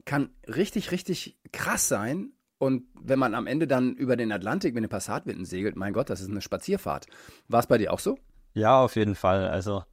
kann 0.04 0.30
richtig, 0.46 0.90
richtig 0.90 1.38
krass 1.52 1.88
sein. 1.88 2.32
Und 2.58 2.84
wenn 3.00 3.18
man 3.18 3.34
am 3.34 3.46
Ende 3.46 3.66
dann 3.66 3.94
über 3.94 4.16
den 4.16 4.32
Atlantik 4.32 4.74
mit 4.74 4.82
den 4.82 4.90
Passatwinden 4.90 5.46
segelt, 5.46 5.76
mein 5.76 5.94
Gott, 5.94 6.10
das 6.10 6.20
ist 6.20 6.28
eine 6.28 6.42
Spazierfahrt. 6.42 7.06
War 7.48 7.60
es 7.60 7.66
bei 7.66 7.78
dir 7.78 7.92
auch 7.92 8.00
so? 8.00 8.18
Ja, 8.52 8.82
auf 8.82 8.96
jeden 8.96 9.14
Fall. 9.14 9.48
Also 9.48 9.84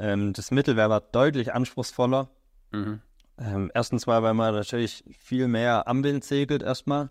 ähm, 0.00 0.32
das 0.32 0.50
Mittelmeer 0.50 0.90
war 0.90 1.00
deutlich 1.00 1.52
anspruchsvoller. 1.54 2.28
Mhm. 2.72 3.00
Ähm, 3.38 3.70
erstens 3.74 4.06
mal, 4.06 4.22
weil 4.22 4.34
man 4.34 4.54
natürlich 4.54 5.04
viel 5.18 5.48
mehr 5.48 5.86
am 5.86 6.02
Wind 6.02 6.24
segelt 6.24 6.62
erstmal 6.62 7.10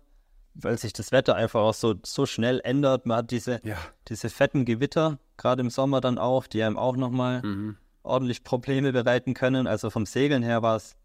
weil 0.54 0.78
sich 0.78 0.92
das 0.92 1.12
Wetter 1.12 1.36
einfach 1.36 1.60
auch 1.60 1.74
so, 1.74 1.94
so 2.04 2.26
schnell 2.26 2.60
ändert. 2.64 3.06
Man 3.06 3.18
hat 3.18 3.30
diese, 3.30 3.60
ja. 3.64 3.76
diese 4.08 4.28
fetten 4.28 4.64
Gewitter, 4.64 5.18
gerade 5.36 5.60
im 5.60 5.70
Sommer 5.70 6.00
dann 6.00 6.18
auch, 6.18 6.46
die 6.46 6.62
einem 6.62 6.76
auch 6.76 6.96
nochmal 6.96 7.42
mhm. 7.42 7.76
ordentlich 8.02 8.44
Probleme 8.44 8.92
bereiten 8.92 9.34
können. 9.34 9.66
Also 9.66 9.90
vom 9.90 10.06
Segeln 10.06 10.42
her 10.42 10.62
war 10.62 10.76
es 10.76 10.96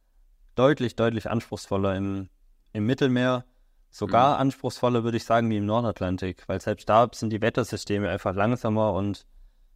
deutlich, 0.55 0.95
deutlich 0.95 1.29
anspruchsvoller 1.29 1.95
im, 1.95 2.29
im 2.73 2.85
Mittelmeer. 2.85 3.45
Sogar 3.91 4.35
mhm. 4.35 4.41
anspruchsvoller, 4.41 5.03
würde 5.03 5.17
ich 5.17 5.23
sagen, 5.23 5.49
wie 5.49 5.57
im 5.57 5.65
Nordatlantik, 5.65 6.43
weil 6.47 6.59
selbst 6.59 6.89
da 6.89 7.07
sind 7.13 7.29
die 7.29 7.41
Wettersysteme 7.41 8.09
einfach 8.09 8.35
langsamer 8.35 8.93
und 8.93 9.25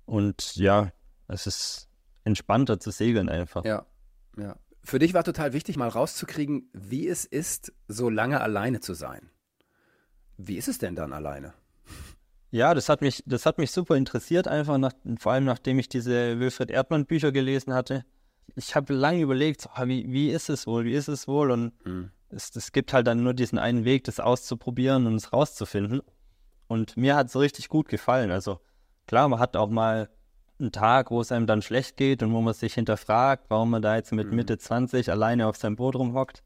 Und 0.06 0.56
ja, 0.56 0.92
es 1.28 1.48
ist 1.48 1.88
entspannter 2.23 2.79
zu 2.79 2.91
segeln 2.91 3.29
einfach. 3.29 3.65
Ja, 3.65 3.85
ja. 4.38 4.55
Für 4.83 4.99
dich 4.99 5.13
war 5.13 5.23
total 5.23 5.53
wichtig, 5.53 5.77
mal 5.77 5.89
rauszukriegen, 5.89 6.69
wie 6.73 7.07
es 7.07 7.25
ist, 7.25 7.73
so 7.88 8.09
lange 8.09 8.41
alleine 8.41 8.79
zu 8.79 8.93
sein. 8.93 9.29
Wie 10.38 10.57
ist 10.57 10.67
es 10.67 10.77
denn 10.77 10.95
dann 10.95 11.13
alleine? 11.13 11.53
Ja, 12.51 12.73
das 12.73 12.89
hat 12.89 13.01
mich, 13.01 13.23
das 13.27 13.45
hat 13.45 13.57
mich 13.57 13.71
super 13.71 13.95
interessiert, 13.95 14.47
einfach 14.47 14.77
nach, 14.77 14.93
vor 15.19 15.33
allem 15.33 15.45
nachdem 15.45 15.77
ich 15.77 15.89
diese 15.89 16.39
Wilfried 16.39 16.71
Erdmann 16.71 17.05
Bücher 17.05 17.31
gelesen 17.31 17.73
hatte. 17.73 18.05
Ich 18.55 18.75
habe 18.75 18.93
lange 18.93 19.21
überlegt, 19.21 19.61
so, 19.61 19.69
wie, 19.85 20.11
wie 20.11 20.31
ist 20.31 20.49
es 20.49 20.65
wohl, 20.65 20.85
wie 20.85 20.93
ist 20.93 21.07
es 21.09 21.27
wohl? 21.27 21.51
Und 21.51 21.73
mhm. 21.85 22.09
es, 22.29 22.55
es 22.55 22.71
gibt 22.71 22.93
halt 22.93 23.05
dann 23.05 23.21
nur 23.21 23.35
diesen 23.35 23.59
einen 23.59 23.85
Weg, 23.85 24.05
das 24.05 24.19
auszuprobieren 24.19 25.05
und 25.05 25.15
es 25.15 25.31
rauszufinden. 25.31 26.01
Und 26.67 26.97
mir 26.97 27.15
hat 27.15 27.27
es 27.27 27.35
richtig 27.35 27.69
gut 27.69 27.88
gefallen. 27.89 28.31
Also 28.31 28.59
klar, 29.05 29.27
man 29.27 29.39
hat 29.39 29.55
auch 29.55 29.69
mal 29.69 30.09
einen 30.60 30.72
Tag, 30.72 31.12
wo 31.12 31.22
es 31.22 31.32
einem 31.32 31.48
dann 31.48 31.62
schlecht 31.62 31.98
geht 31.98 32.24
und 32.24 32.34
wo 32.34 32.42
man 32.42 32.54
sich 32.54 32.74
hinterfragt, 32.74 33.46
warum 33.50 33.70
man 33.70 33.82
da 33.82 33.96
jetzt 33.96 34.12
mit 34.12 34.30
mhm. 34.30 34.36
Mitte 34.36 34.58
20 34.58 35.12
alleine 35.12 35.48
auf 35.48 35.58
seinem 35.58 35.75
Boot 35.75 35.96
rumhockt. 35.96 36.44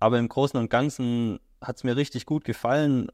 Aber 0.00 0.18
im 0.18 0.28
Großen 0.28 0.58
und 0.58 0.70
Ganzen 0.70 1.40
hat 1.60 1.76
es 1.76 1.84
mir 1.84 1.96
richtig 1.96 2.26
gut 2.26 2.44
gefallen. 2.44 3.08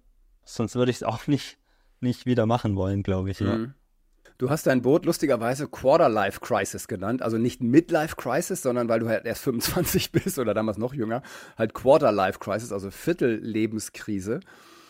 Sonst 0.45 0.75
würde 0.75 0.91
ich 0.91 0.99
es 0.99 1.03
auch 1.05 1.27
nicht, 1.27 1.59
nicht 2.01 2.27
wieder 2.27 2.47
machen 2.47 2.77
wollen, 2.77 3.03
glaube 3.03 3.31
ich. 3.31 3.41
Mhm. 3.41 3.47
Ja. 3.47 3.75
Du 4.39 4.49
hast 4.49 4.67
dein 4.67 4.81
Boot 4.81 5.05
lustigerweise 5.05 5.69
Quarter-Life 5.69 6.41
Crisis 6.41 6.89
genannt. 6.89 7.21
Also 7.21 7.37
nicht 7.37 7.63
Midlife 7.63 8.17
Crisis, 8.17 8.63
sondern 8.63 8.89
weil 8.89 9.01
du 9.01 9.09
halt 9.09 9.27
erst 9.27 9.43
25 9.45 10.13
bist 10.13 10.39
oder 10.39 10.55
damals 10.55 10.79
noch 10.79 10.95
jünger, 10.95 11.23
halt 11.59 11.75
Quarter-Life 11.75 12.39
Crisis, 12.39 12.73
also 12.73 12.91
Viertel-Lebenskrise. 12.91 14.41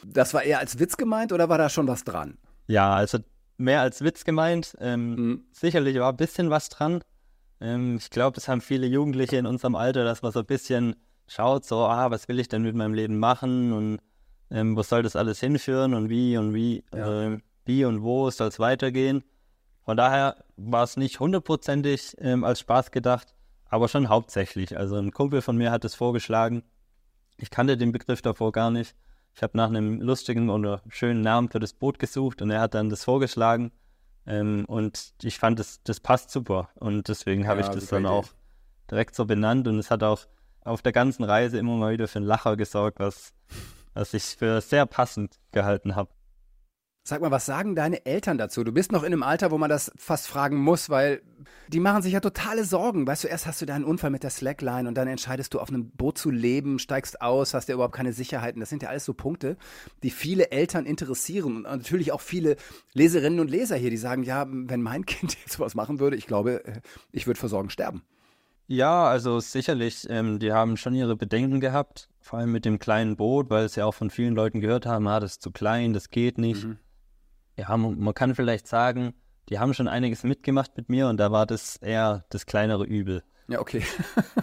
Das 0.05 0.35
war 0.35 0.45
eher 0.45 0.61
als 0.61 0.79
Witz 0.79 0.97
gemeint 0.97 1.33
oder 1.33 1.49
war 1.49 1.59
da 1.59 1.69
schon 1.69 1.89
was 1.89 2.05
dran? 2.05 2.39
Ja, 2.69 2.95
also 2.95 3.19
mehr 3.61 3.81
als 3.83 4.03
Witz 4.03 4.25
gemeint. 4.25 4.77
Ähm, 4.81 5.11
mhm. 5.15 5.45
Sicherlich 5.53 5.99
war 5.99 6.11
ein 6.11 6.17
bisschen 6.17 6.51
was 6.51 6.69
dran. 6.69 7.03
Ähm, 7.61 7.97
ich 7.99 8.11
glaube, 8.11 8.39
es 8.39 8.49
haben 8.49 8.61
viele 8.61 8.87
Jugendliche 8.87 9.37
in 9.37 9.47
unserem 9.47 9.75
Alter, 9.75 10.05
dass 10.05 10.23
man 10.23 10.33
so 10.33 10.41
ein 10.41 10.47
bisschen 10.47 10.97
schaut, 11.27 11.65
so, 11.65 11.79
ah, 11.85 12.11
was 12.11 12.27
will 12.29 12.41
ich 12.41 12.49
denn 12.49 12.63
mit 12.63 12.75
meinem 12.75 12.95
Leben 12.95 13.19
machen 13.19 13.73
und 13.73 14.01
ähm, 14.51 14.77
wo 14.77 14.83
soll 14.83 15.03
das 15.03 15.15
alles 15.15 15.39
hinführen 15.39 15.95
und 15.95 16.09
wie 16.09 16.37
und 16.37 16.55
wie, 16.55 16.83
ja. 16.93 17.35
äh, 17.35 17.39
wie 17.65 17.85
und 17.85 18.03
wo 18.03 18.31
soll 18.31 18.49
es 18.49 18.59
weitergehen. 18.59 19.23
Von 19.85 19.97
daher 19.97 20.45
war 20.57 20.83
es 20.83 20.97
nicht 20.97 21.21
hundertprozentig 21.21 22.17
ähm, 22.19 22.45
als 22.45 22.61
Spaß 22.61 22.91
gedacht, 22.91 23.35
aber 23.69 23.89
schon 23.89 24.09
hauptsächlich. 24.09 24.77
Also 24.77 24.97
ein 24.97 25.13
Kumpel 25.13 25.43
von 25.43 25.57
mir 25.57 25.71
hat 25.71 25.85
es 25.85 25.95
vorgeschlagen. 25.95 26.65
Ich 27.37 27.51
kannte 27.51 27.77
den 27.77 27.93
Begriff 27.93 28.23
davor 28.23 28.53
gar 28.53 28.71
nicht. 28.71 28.95
Ich 29.35 29.43
habe 29.43 29.57
nach 29.57 29.69
einem 29.69 30.01
lustigen 30.01 30.51
oder 30.51 30.83
schönen 30.89 31.23
Namen 31.23 31.49
für 31.49 31.61
das 31.61 31.73
Boot 31.73 31.99
gesucht 31.99 32.43
und 32.43 32.51
er 32.51 32.61
hat 32.61 32.75
dann 32.75 32.91
das 32.91 33.05
vorgeschlagen. 33.05 33.73
Ähm, 34.27 34.65
und 34.67 35.15
ich 35.23 35.39
fand, 35.39 35.59
das, 35.59 35.83
das 35.83 36.01
passt 36.01 36.31
super. 36.31 36.69
Und 36.75 37.09
deswegen 37.09 37.47
habe 37.47 37.61
ja, 37.61 37.67
ich 37.67 37.73
das 37.73 37.87
dann 37.87 38.07
auch 38.07 38.27
direkt 38.91 39.15
so 39.15 39.25
benannt. 39.25 39.67
Und 39.67 39.79
es 39.79 39.91
hat 39.91 40.03
auch 40.03 40.27
auf 40.63 40.83
der 40.83 40.93
ganzen 40.93 41.25
Reise 41.25 41.59
immer 41.59 41.77
mal 41.77 41.93
wieder 41.93 42.09
für 42.09 42.19
einen 42.19 42.27
Lacher 42.27 42.57
gesorgt, 42.57 42.99
was, 42.99 43.33
was 43.95 44.15
ich 44.15 44.25
für 44.25 44.61
sehr 44.61 44.87
passend 44.87 45.39
gehalten 45.53 45.97
habe. 45.97 46.11
Sag 47.03 47.23
mal, 47.23 47.31
was 47.31 47.47
sagen 47.47 47.75
deine 47.75 48.05
Eltern 48.05 48.37
dazu? 48.37 48.63
Du 48.63 48.73
bist 48.73 48.93
noch 48.93 49.03
in 49.03 49.13
einem 49.13 49.23
Alter, 49.23 49.51
wo 49.51 49.57
man 49.57 49.71
das 49.71 49.91
fast 49.97 50.27
fragen 50.27 50.59
muss, 50.59 50.91
weil 50.91 51.23
die 51.69 51.81
machen 51.81 52.03
sich 52.03 52.13
ja 52.13 52.21
totale 52.21 52.65
Sorgen. 52.65 53.07
Weißt 53.07 53.25
du, 53.25 53.29
erst 53.29 53.47
hast 53.47 53.63
du 53.63 53.67
deinen 53.67 53.85
Unfall 53.85 54.11
mit 54.11 54.23
der 54.23 54.31
Slackline 54.31 54.87
und 54.87 54.95
dann 54.97 55.09
entscheidest 55.09 55.55
du 55.55 55.61
auf 55.61 55.71
einem 55.71 55.91
Boot 55.91 56.19
zu 56.19 56.31
leben, 56.31 56.79
steigst 56.79 57.23
aus, 57.23 57.55
hast 57.55 57.69
ja 57.69 57.75
überhaupt 57.75 57.95
keine 57.95 58.13
Sicherheiten. 58.13 58.61
Das 58.61 58.69
sind 58.69 58.83
ja 58.83 58.91
alles 58.91 59.07
so 59.07 59.15
Punkte, 59.15 59.57
die 60.03 60.11
viele 60.11 60.51
Eltern 60.51 60.85
interessieren 60.85 61.57
und 61.57 61.63
natürlich 61.63 62.13
auch 62.13 62.21
viele 62.21 62.57
Leserinnen 62.93 63.41
und 63.41 63.51
Leser 63.51 63.77
hier, 63.77 63.91
die 63.91 63.97
sagen, 63.97 64.23
ja, 64.23 64.47
wenn 64.47 64.83
mein 64.83 65.07
Kind 65.07 65.39
jetzt 65.41 65.55
sowas 65.55 65.75
machen 65.75 66.01
würde, 66.01 66.17
ich 66.17 66.27
glaube, 66.27 66.65
äh, 66.67 66.81
ich 67.13 67.27
würde 67.27 67.41
vor 67.41 67.49
Sorgen 67.49 67.71
sterben. 67.71 68.03
Ja, 68.67 69.07
also 69.07 69.41
sicherlich, 69.41 70.07
ähm, 70.11 70.39
die 70.39 70.53
haben 70.53 70.77
schon 70.77 70.95
ihre 70.95 71.17
Bedenken 71.17 71.61
gehabt, 71.61 72.09
vor 72.21 72.39
allem 72.39 72.53
mit 72.53 72.65
dem 72.65 72.79
kleinen 72.79 73.17
Boot, 73.17 73.51
weil 73.51 73.65
es 73.65 73.75
ja 73.75 73.87
auch 73.87 73.95
von 73.95 74.11
vielen 74.11 74.35
Leuten 74.35 74.61
gehört 74.61 74.87
haben, 74.87 75.09
ah, 75.09 75.19
das 75.19 75.33
ist 75.33 75.43
zu 75.43 75.51
klein, 75.51 75.93
das 75.93 76.11
geht 76.11 76.39
nicht. 76.39 76.67
Mhm 76.67 76.79
ja, 77.61 77.77
man, 77.77 77.99
man 77.99 78.15
kann 78.15 78.35
vielleicht 78.35 78.67
sagen, 78.67 79.13
die 79.49 79.59
haben 79.59 79.75
schon 79.75 79.89
einiges 79.89 80.23
mitgemacht 80.23 80.77
mit 80.77 80.89
mir 80.89 81.09
und 81.09 81.19
da 81.19 81.31
war 81.31 81.45
das 81.45 81.77
eher 81.77 82.25
das 82.31 82.47
kleinere 82.47 82.85
Übel. 82.85 83.23
Ja, 83.49 83.61
okay. 83.61 83.83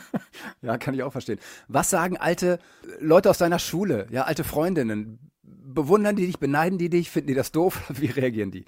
ja, 0.62 0.77
kann 0.77 0.93
ich 0.93 1.01
auch 1.01 1.12
verstehen. 1.12 1.39
Was 1.67 1.89
sagen 1.89 2.17
alte 2.17 2.59
Leute 3.00 3.29
aus 3.29 3.38
deiner 3.38 3.59
Schule, 3.59 4.07
ja, 4.12 4.24
alte 4.24 4.43
Freundinnen? 4.43 5.31
Bewundern 5.41 6.15
die 6.15 6.27
dich, 6.27 6.39
beneiden 6.39 6.77
die 6.77 6.89
dich, 6.89 7.09
finden 7.09 7.29
die 7.29 7.33
das 7.33 7.51
doof? 7.51 7.81
Wie 7.89 8.07
reagieren 8.07 8.51
die? 8.51 8.65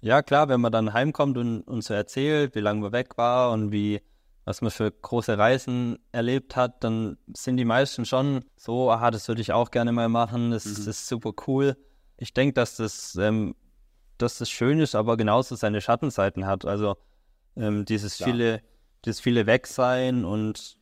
Ja, 0.00 0.22
klar, 0.22 0.48
wenn 0.48 0.60
man 0.60 0.72
dann 0.72 0.92
heimkommt 0.92 1.36
und 1.38 1.62
uns 1.62 1.86
so 1.86 1.94
erzählt, 1.94 2.54
wie 2.54 2.60
lange 2.60 2.80
man 2.80 2.92
weg 2.92 3.16
war 3.16 3.52
und 3.52 3.72
wie, 3.72 4.00
was 4.44 4.60
man 4.60 4.70
für 4.70 4.90
große 4.90 5.36
Reisen 5.38 5.98
erlebt 6.12 6.56
hat, 6.56 6.84
dann 6.84 7.16
sind 7.34 7.56
die 7.56 7.64
meisten 7.64 8.04
schon 8.04 8.44
so, 8.56 8.90
aha, 8.90 9.10
das 9.10 9.28
würde 9.28 9.40
ich 9.40 9.52
auch 9.52 9.70
gerne 9.70 9.92
mal 9.92 10.10
machen, 10.10 10.50
das, 10.50 10.66
mhm. 10.66 10.74
das 10.74 10.86
ist 10.86 11.08
super 11.08 11.32
cool. 11.46 11.76
Ich 12.18 12.34
denke, 12.34 12.52
dass 12.52 12.76
das 12.76 13.16
ähm, 13.16 13.54
dass 14.18 14.38
das 14.38 14.50
schön 14.50 14.80
ist, 14.80 14.94
aber 14.94 15.16
genauso 15.16 15.54
seine 15.56 15.80
Schattenseiten 15.80 16.46
hat. 16.46 16.64
Also 16.64 16.96
ähm, 17.56 17.84
dieses 17.84 18.18
ja. 18.18 18.26
viele, 18.26 18.60
dieses 19.04 19.20
viele 19.20 19.46
Wegsein 19.46 20.24
und 20.24 20.78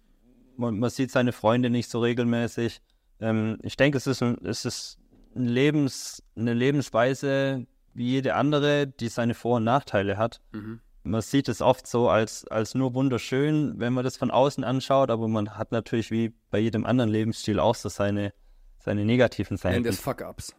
man, 0.56 0.78
man, 0.78 0.90
sieht 0.90 1.10
seine 1.10 1.32
Freunde 1.32 1.70
nicht 1.70 1.90
so 1.90 2.00
regelmäßig. 2.00 2.80
Ähm, 3.20 3.58
ich 3.62 3.76
denke, 3.76 3.98
es 3.98 4.06
ist, 4.06 4.22
ein, 4.22 4.36
es 4.44 4.64
ist 4.64 4.98
ein 5.34 5.46
Lebens, 5.46 6.22
eine 6.36 6.54
Lebensweise 6.54 7.66
wie 7.94 8.06
jede 8.06 8.34
andere, 8.34 8.86
die 8.86 9.08
seine 9.08 9.34
Vor- 9.34 9.56
und 9.56 9.64
Nachteile 9.64 10.16
hat. 10.16 10.40
Mhm. 10.52 10.80
Man 11.04 11.20
sieht 11.20 11.48
es 11.48 11.60
oft 11.60 11.86
so 11.86 12.08
als, 12.08 12.46
als 12.46 12.74
nur 12.74 12.94
wunderschön, 12.94 13.74
wenn 13.78 13.92
man 13.92 14.04
das 14.04 14.16
von 14.16 14.30
außen 14.30 14.62
anschaut, 14.62 15.10
aber 15.10 15.26
man 15.26 15.58
hat 15.58 15.72
natürlich 15.72 16.10
wie 16.10 16.32
bei 16.50 16.58
jedem 16.58 16.86
anderen 16.86 17.10
Lebensstil 17.10 17.58
auch 17.58 17.74
so 17.74 17.88
seine, 17.88 18.32
seine 18.78 19.04
negativen 19.04 19.56
Seiten. 19.56 19.74
Nenn 19.76 19.84
das 19.84 19.98
Fuck-Ups. 19.98 20.54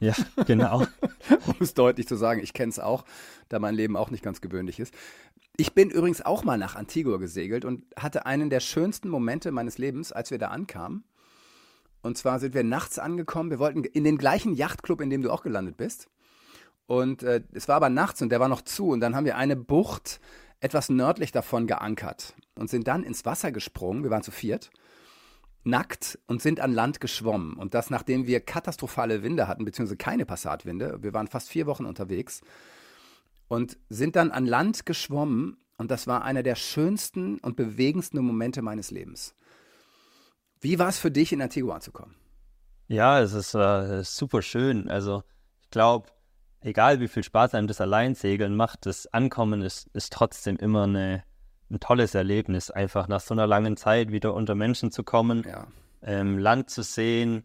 Ja, 0.00 0.14
genau. 0.46 0.80
um 1.46 1.54
es 1.60 1.74
deutlich 1.74 2.08
zu 2.08 2.16
sagen, 2.16 2.40
ich 2.42 2.54
kenne 2.54 2.70
es 2.70 2.78
auch, 2.78 3.04
da 3.48 3.58
mein 3.58 3.74
Leben 3.74 3.96
auch 3.96 4.10
nicht 4.10 4.24
ganz 4.24 4.40
gewöhnlich 4.40 4.80
ist. 4.80 4.94
Ich 5.56 5.74
bin 5.74 5.90
übrigens 5.90 6.22
auch 6.22 6.42
mal 6.42 6.56
nach 6.56 6.74
Antigua 6.74 7.18
gesegelt 7.18 7.66
und 7.66 7.84
hatte 7.96 8.24
einen 8.24 8.48
der 8.48 8.60
schönsten 8.60 9.10
Momente 9.10 9.52
meines 9.52 9.76
Lebens, 9.76 10.10
als 10.10 10.30
wir 10.30 10.38
da 10.38 10.48
ankamen. 10.48 11.04
Und 12.02 12.16
zwar 12.16 12.40
sind 12.40 12.54
wir 12.54 12.64
nachts 12.64 12.98
angekommen. 12.98 13.50
Wir 13.50 13.58
wollten 13.58 13.84
in 13.84 14.04
den 14.04 14.16
gleichen 14.16 14.54
Yachtclub, 14.54 15.02
in 15.02 15.10
dem 15.10 15.20
du 15.20 15.30
auch 15.30 15.42
gelandet 15.42 15.76
bist. 15.76 16.08
Und 16.86 17.22
äh, 17.22 17.42
es 17.52 17.68
war 17.68 17.76
aber 17.76 17.90
nachts 17.90 18.22
und 18.22 18.30
der 18.30 18.40
war 18.40 18.48
noch 18.48 18.62
zu. 18.62 18.88
Und 18.88 19.00
dann 19.00 19.14
haben 19.14 19.26
wir 19.26 19.36
eine 19.36 19.54
Bucht 19.54 20.18
etwas 20.60 20.88
nördlich 20.88 21.30
davon 21.30 21.66
geankert 21.66 22.34
und 22.54 22.70
sind 22.70 22.88
dann 22.88 23.02
ins 23.02 23.26
Wasser 23.26 23.52
gesprungen. 23.52 24.02
Wir 24.02 24.10
waren 24.10 24.22
zu 24.22 24.30
viert 24.30 24.70
nackt 25.64 26.18
und 26.26 26.40
sind 26.40 26.60
an 26.60 26.72
Land 26.72 27.00
geschwommen. 27.00 27.54
Und 27.54 27.74
das, 27.74 27.90
nachdem 27.90 28.26
wir 28.26 28.40
katastrophale 28.40 29.22
Winde 29.22 29.48
hatten, 29.48 29.64
beziehungsweise 29.64 29.96
keine 29.96 30.26
Passatwinde. 30.26 31.02
Wir 31.02 31.12
waren 31.12 31.28
fast 31.28 31.50
vier 31.50 31.66
Wochen 31.66 31.84
unterwegs 31.84 32.40
und 33.48 33.78
sind 33.88 34.16
dann 34.16 34.30
an 34.30 34.46
Land 34.46 34.86
geschwommen. 34.86 35.58
Und 35.76 35.90
das 35.90 36.06
war 36.06 36.24
einer 36.24 36.42
der 36.42 36.56
schönsten 36.56 37.38
und 37.38 37.56
bewegendsten 37.56 38.18
Momente 38.22 38.62
meines 38.62 38.90
Lebens. 38.90 39.34
Wie 40.60 40.78
war 40.78 40.88
es 40.88 40.98
für 40.98 41.10
dich, 41.10 41.32
in 41.32 41.40
Antigua 41.40 41.76
anzukommen? 41.76 42.14
Ja, 42.86 43.20
es 43.20 43.32
ist 43.32 43.54
äh, 43.54 44.02
super 44.04 44.42
schön. 44.42 44.90
Also 44.90 45.22
ich 45.62 45.70
glaube, 45.70 46.10
egal 46.60 47.00
wie 47.00 47.08
viel 47.08 47.22
Spaß 47.22 47.54
einem 47.54 47.66
das 47.66 47.80
Alleinsegeln 47.80 48.54
macht, 48.54 48.84
das 48.84 49.06
Ankommen 49.06 49.62
ist, 49.62 49.88
ist 49.94 50.12
trotzdem 50.12 50.56
immer 50.56 50.84
eine, 50.84 51.24
ein 51.70 51.80
tolles 51.80 52.14
Erlebnis, 52.14 52.70
einfach 52.70 53.08
nach 53.08 53.20
so 53.20 53.34
einer 53.34 53.46
langen 53.46 53.76
Zeit 53.76 54.10
wieder 54.10 54.34
unter 54.34 54.54
Menschen 54.54 54.90
zu 54.90 55.04
kommen, 55.04 55.44
ja. 55.46 55.66
ähm, 56.02 56.38
Land 56.38 56.70
zu 56.70 56.82
sehen, 56.82 57.44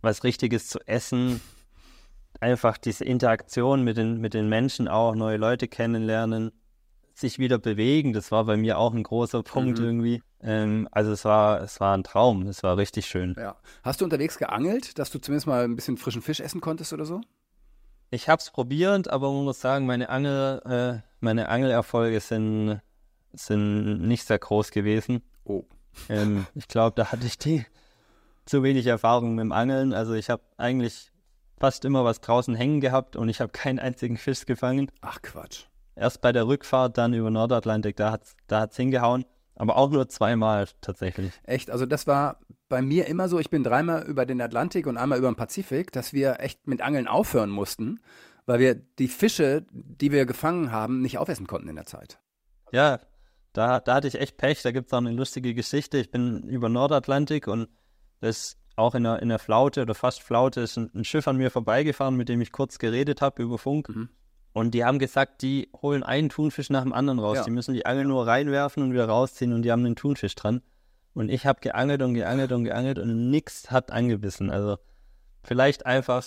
was 0.00 0.24
Richtiges 0.24 0.68
zu 0.68 0.80
essen, 0.86 1.40
einfach 2.40 2.76
diese 2.78 3.04
Interaktion 3.04 3.84
mit 3.84 3.96
den, 3.96 4.20
mit 4.20 4.34
den 4.34 4.48
Menschen 4.48 4.88
auch, 4.88 5.14
neue 5.14 5.36
Leute 5.36 5.68
kennenlernen, 5.68 6.50
sich 7.14 7.38
wieder 7.38 7.58
bewegen, 7.58 8.12
das 8.12 8.32
war 8.32 8.44
bei 8.44 8.56
mir 8.56 8.78
auch 8.78 8.94
ein 8.94 9.02
großer 9.02 9.42
Punkt 9.42 9.78
mhm. 9.78 9.84
irgendwie. 9.84 10.22
Ähm, 10.40 10.88
also 10.90 11.12
es 11.12 11.24
war, 11.24 11.60
es 11.60 11.78
war 11.78 11.96
ein 11.96 12.04
Traum, 12.04 12.46
es 12.46 12.62
war 12.62 12.76
richtig 12.76 13.06
schön. 13.06 13.36
Ja. 13.38 13.56
Hast 13.82 14.00
du 14.00 14.04
unterwegs 14.04 14.38
geangelt, 14.38 14.98
dass 14.98 15.10
du 15.10 15.18
zumindest 15.20 15.46
mal 15.46 15.64
ein 15.64 15.76
bisschen 15.76 15.96
frischen 15.98 16.22
Fisch 16.22 16.40
essen 16.40 16.60
konntest 16.60 16.92
oder 16.92 17.04
so? 17.04 17.20
Ich 18.10 18.28
habe 18.28 18.40
es 18.40 18.50
probiert, 18.50 19.08
aber 19.08 19.30
man 19.32 19.44
muss 19.44 19.60
sagen, 19.60 19.86
meine 19.86 20.08
Angel, 20.08 20.60
äh, 20.66 21.06
meine 21.20 21.48
Angelerfolge 21.48 22.20
sind 22.20 22.80
sind 23.32 24.06
nicht 24.06 24.26
sehr 24.26 24.38
groß 24.38 24.70
gewesen. 24.70 25.22
Oh. 25.44 25.64
Ähm, 26.08 26.46
ich 26.54 26.68
glaube, 26.68 26.94
da 26.96 27.12
hatte 27.12 27.26
ich 27.26 27.38
die 27.38 27.64
zu 28.44 28.62
wenig 28.62 28.86
Erfahrung 28.86 29.34
mit 29.34 29.42
dem 29.42 29.52
Angeln. 29.52 29.92
Also 29.92 30.14
ich 30.14 30.30
habe 30.30 30.42
eigentlich 30.56 31.12
fast 31.58 31.84
immer 31.84 32.04
was 32.04 32.20
draußen 32.20 32.54
hängen 32.54 32.80
gehabt 32.80 33.14
und 33.16 33.28
ich 33.28 33.40
habe 33.40 33.52
keinen 33.52 33.78
einzigen 33.78 34.16
Fisch 34.16 34.46
gefangen. 34.46 34.90
Ach 35.00 35.22
Quatsch. 35.22 35.66
Erst 35.94 36.20
bei 36.20 36.32
der 36.32 36.46
Rückfahrt 36.46 36.98
dann 36.98 37.14
über 37.14 37.30
Nordatlantik, 37.30 37.96
da 37.96 38.10
hat 38.10 38.24
es 38.24 38.36
da 38.46 38.60
hat's 38.60 38.76
hingehauen. 38.76 39.24
Aber 39.54 39.76
auch 39.76 39.90
nur 39.90 40.08
zweimal 40.08 40.66
tatsächlich. 40.80 41.32
Echt? 41.44 41.70
Also 41.70 41.86
das 41.86 42.06
war 42.06 42.40
bei 42.68 42.80
mir 42.80 43.06
immer 43.06 43.28
so, 43.28 43.38
ich 43.38 43.50
bin 43.50 43.62
dreimal 43.62 44.02
über 44.02 44.24
den 44.24 44.40
Atlantik 44.40 44.86
und 44.86 44.96
einmal 44.96 45.18
über 45.18 45.30
den 45.30 45.36
Pazifik, 45.36 45.92
dass 45.92 46.12
wir 46.12 46.40
echt 46.40 46.66
mit 46.66 46.80
Angeln 46.80 47.06
aufhören 47.06 47.50
mussten, 47.50 48.00
weil 48.46 48.58
wir 48.58 48.74
die 48.74 49.08
Fische, 49.08 49.66
die 49.70 50.10
wir 50.10 50.24
gefangen 50.24 50.72
haben, 50.72 51.02
nicht 51.02 51.18
aufessen 51.18 51.46
konnten 51.46 51.68
in 51.68 51.76
der 51.76 51.86
Zeit. 51.86 52.18
Ja, 52.72 52.98
da, 53.52 53.80
da 53.80 53.94
hatte 53.94 54.08
ich 54.08 54.18
echt 54.18 54.36
Pech. 54.36 54.62
Da 54.62 54.72
gibt 54.72 54.88
es 54.88 54.92
auch 54.92 54.98
eine 54.98 55.12
lustige 55.12 55.54
Geschichte. 55.54 55.98
Ich 55.98 56.10
bin 56.10 56.42
über 56.44 56.68
Nordatlantik 56.68 57.48
und 57.48 57.68
das 58.20 58.56
auch 58.76 58.94
in 58.94 59.04
der, 59.04 59.20
in 59.20 59.28
der 59.28 59.38
Flaute 59.38 59.82
oder 59.82 59.94
fast 59.94 60.22
Flaute 60.22 60.60
ist 60.60 60.76
ein, 60.78 60.90
ein 60.94 61.04
Schiff 61.04 61.28
an 61.28 61.36
mir 61.36 61.50
vorbeigefahren, 61.50 62.16
mit 62.16 62.28
dem 62.28 62.40
ich 62.40 62.52
kurz 62.52 62.78
geredet 62.78 63.20
habe 63.20 63.42
über 63.42 63.58
Funk. 63.58 63.88
Mhm. 63.88 64.08
Und 64.54 64.72
die 64.72 64.84
haben 64.84 64.98
gesagt, 64.98 65.42
die 65.42 65.70
holen 65.80 66.02
einen 66.02 66.28
Thunfisch 66.28 66.70
nach 66.70 66.82
dem 66.82 66.92
anderen 66.92 67.18
raus. 67.18 67.38
Ja. 67.38 67.44
Die 67.44 67.50
müssen 67.50 67.74
die 67.74 67.86
Angel 67.86 68.04
nur 68.04 68.26
reinwerfen 68.26 68.82
und 68.82 68.92
wieder 68.92 69.06
rausziehen 69.06 69.52
und 69.52 69.62
die 69.62 69.72
haben 69.72 69.84
einen 69.84 69.96
Thunfisch 69.96 70.34
dran. 70.34 70.62
Und 71.14 71.30
ich 71.30 71.46
habe 71.46 71.60
geangelt 71.60 72.02
und 72.02 72.14
geangelt 72.14 72.52
und 72.52 72.64
geangelt 72.64 72.98
und 72.98 73.30
nichts 73.30 73.70
hat 73.70 73.90
angebissen. 73.90 74.50
Also 74.50 74.78
vielleicht 75.42 75.86
einfach 75.86 76.24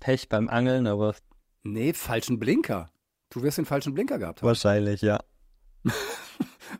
Pech 0.00 0.28
beim 0.28 0.48
Angeln, 0.48 0.86
aber. 0.86 1.14
Nee, 1.62 1.92
falschen 1.92 2.38
Blinker. 2.38 2.90
Du 3.30 3.42
wirst 3.42 3.58
den 3.58 3.66
falschen 3.66 3.94
Blinker 3.94 4.18
gehabt 4.18 4.40
haben. 4.40 4.48
Wahrscheinlich, 4.48 5.02
ja. 5.02 5.20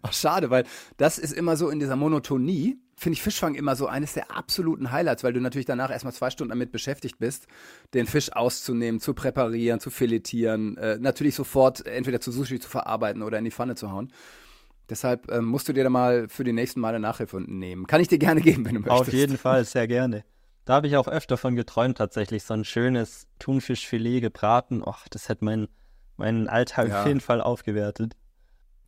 Ach, 0.02 0.12
schade, 0.12 0.50
weil 0.50 0.64
das 0.96 1.18
ist 1.18 1.32
immer 1.32 1.56
so 1.56 1.68
in 1.68 1.80
dieser 1.80 1.96
Monotonie. 1.96 2.78
Finde 2.96 3.14
ich 3.14 3.22
Fischfang 3.22 3.54
immer 3.54 3.76
so 3.76 3.86
eines 3.86 4.12
der 4.12 4.30
absoluten 4.30 4.92
Highlights, 4.92 5.24
weil 5.24 5.32
du 5.32 5.40
natürlich 5.40 5.66
danach 5.66 5.90
erstmal 5.90 6.12
zwei 6.12 6.30
Stunden 6.30 6.50
damit 6.50 6.70
beschäftigt 6.70 7.18
bist, 7.18 7.46
den 7.94 8.06
Fisch 8.06 8.32
auszunehmen, 8.32 9.00
zu 9.00 9.14
präparieren, 9.14 9.80
zu 9.80 9.90
filetieren, 9.90 10.76
äh, 10.76 10.98
natürlich 10.98 11.34
sofort 11.34 11.86
entweder 11.86 12.20
zu 12.20 12.30
Sushi 12.30 12.60
zu 12.60 12.68
verarbeiten 12.68 13.22
oder 13.22 13.38
in 13.38 13.44
die 13.44 13.50
Pfanne 13.50 13.74
zu 13.74 13.90
hauen. 13.90 14.12
Deshalb 14.90 15.30
ähm, 15.30 15.44
musst 15.44 15.68
du 15.68 15.72
dir 15.72 15.84
da 15.84 15.90
mal 15.90 16.28
für 16.28 16.44
die 16.44 16.52
nächsten 16.52 16.80
Male 16.80 16.98
Nachhilfe 16.98 17.40
nehmen. 17.40 17.86
Kann 17.86 18.00
ich 18.00 18.08
dir 18.08 18.18
gerne 18.18 18.40
geben, 18.40 18.66
wenn 18.66 18.74
du 18.74 18.80
möchtest. 18.80 19.00
Auf 19.00 19.12
jeden 19.12 19.38
Fall, 19.38 19.64
sehr 19.64 19.86
gerne. 19.86 20.24
Da 20.64 20.74
habe 20.74 20.88
ich 20.88 20.96
auch 20.96 21.08
öfter 21.08 21.36
von 21.36 21.56
geträumt, 21.56 21.98
tatsächlich. 21.98 22.42
So 22.42 22.54
ein 22.54 22.64
schönes 22.64 23.26
Thunfischfilet 23.38 24.20
gebraten. 24.20 24.82
Och, 24.82 25.08
das 25.08 25.28
hätte 25.28 25.44
mein, 25.44 25.68
meinen 26.16 26.48
Alltag 26.48 26.88
ja. 26.88 27.00
auf 27.00 27.06
jeden 27.06 27.20
Fall 27.20 27.40
aufgewertet. 27.40 28.14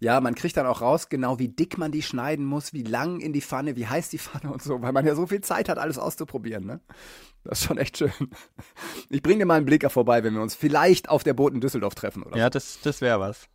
Ja, 0.03 0.21
man 0.21 0.35
kriegt 0.35 0.57
dann 0.57 0.67
auch 0.67 0.81
raus, 0.81 1.09
genau 1.11 1.39
wie 1.39 1.47
dick 1.47 1.79
man 1.79 1.93
die 1.93 2.03
schneiden 2.03 2.45
muss, 2.45 2.73
wie 2.73 2.83
lang 2.83 3.21
in 3.21 3.33
die 3.33 3.41
Pfanne, 3.41 3.77
wie 3.77 3.87
heiß 3.87 4.09
die 4.09 4.19
Pfanne 4.19 4.53
und 4.53 4.61
so, 4.61 4.83
weil 4.83 4.91
man 4.91 5.07
ja 5.07 5.15
so 5.15 5.29
viel 5.29 5.43
Zeit 5.43 5.69
hat, 5.69 5.79
alles 5.79 5.97
auszuprobieren. 5.97 6.67
Ne? 6.67 6.81
Das 7.45 7.61
ist 7.61 7.67
schon 7.67 7.79
echt 7.79 7.99
schön. 7.99 8.13
Ich 9.11 9.23
bringe 9.23 9.39
dir 9.39 9.47
mal 9.47 9.59
einen 9.59 9.67
Blicker 9.67 9.91
vorbei, 9.91 10.25
wenn 10.25 10.35
wir 10.35 10.43
uns 10.43 10.57
vielleicht 10.57 11.09
auf 11.09 11.23
der 11.23 11.35
Boot 11.35 11.55
in 11.55 11.61
Düsseldorf 11.61 11.95
treffen. 11.95 12.25
Oder 12.25 12.37
ja, 12.37 12.51
das, 12.51 12.81
das 12.83 13.01
wäre 13.01 13.21
was. 13.21 13.47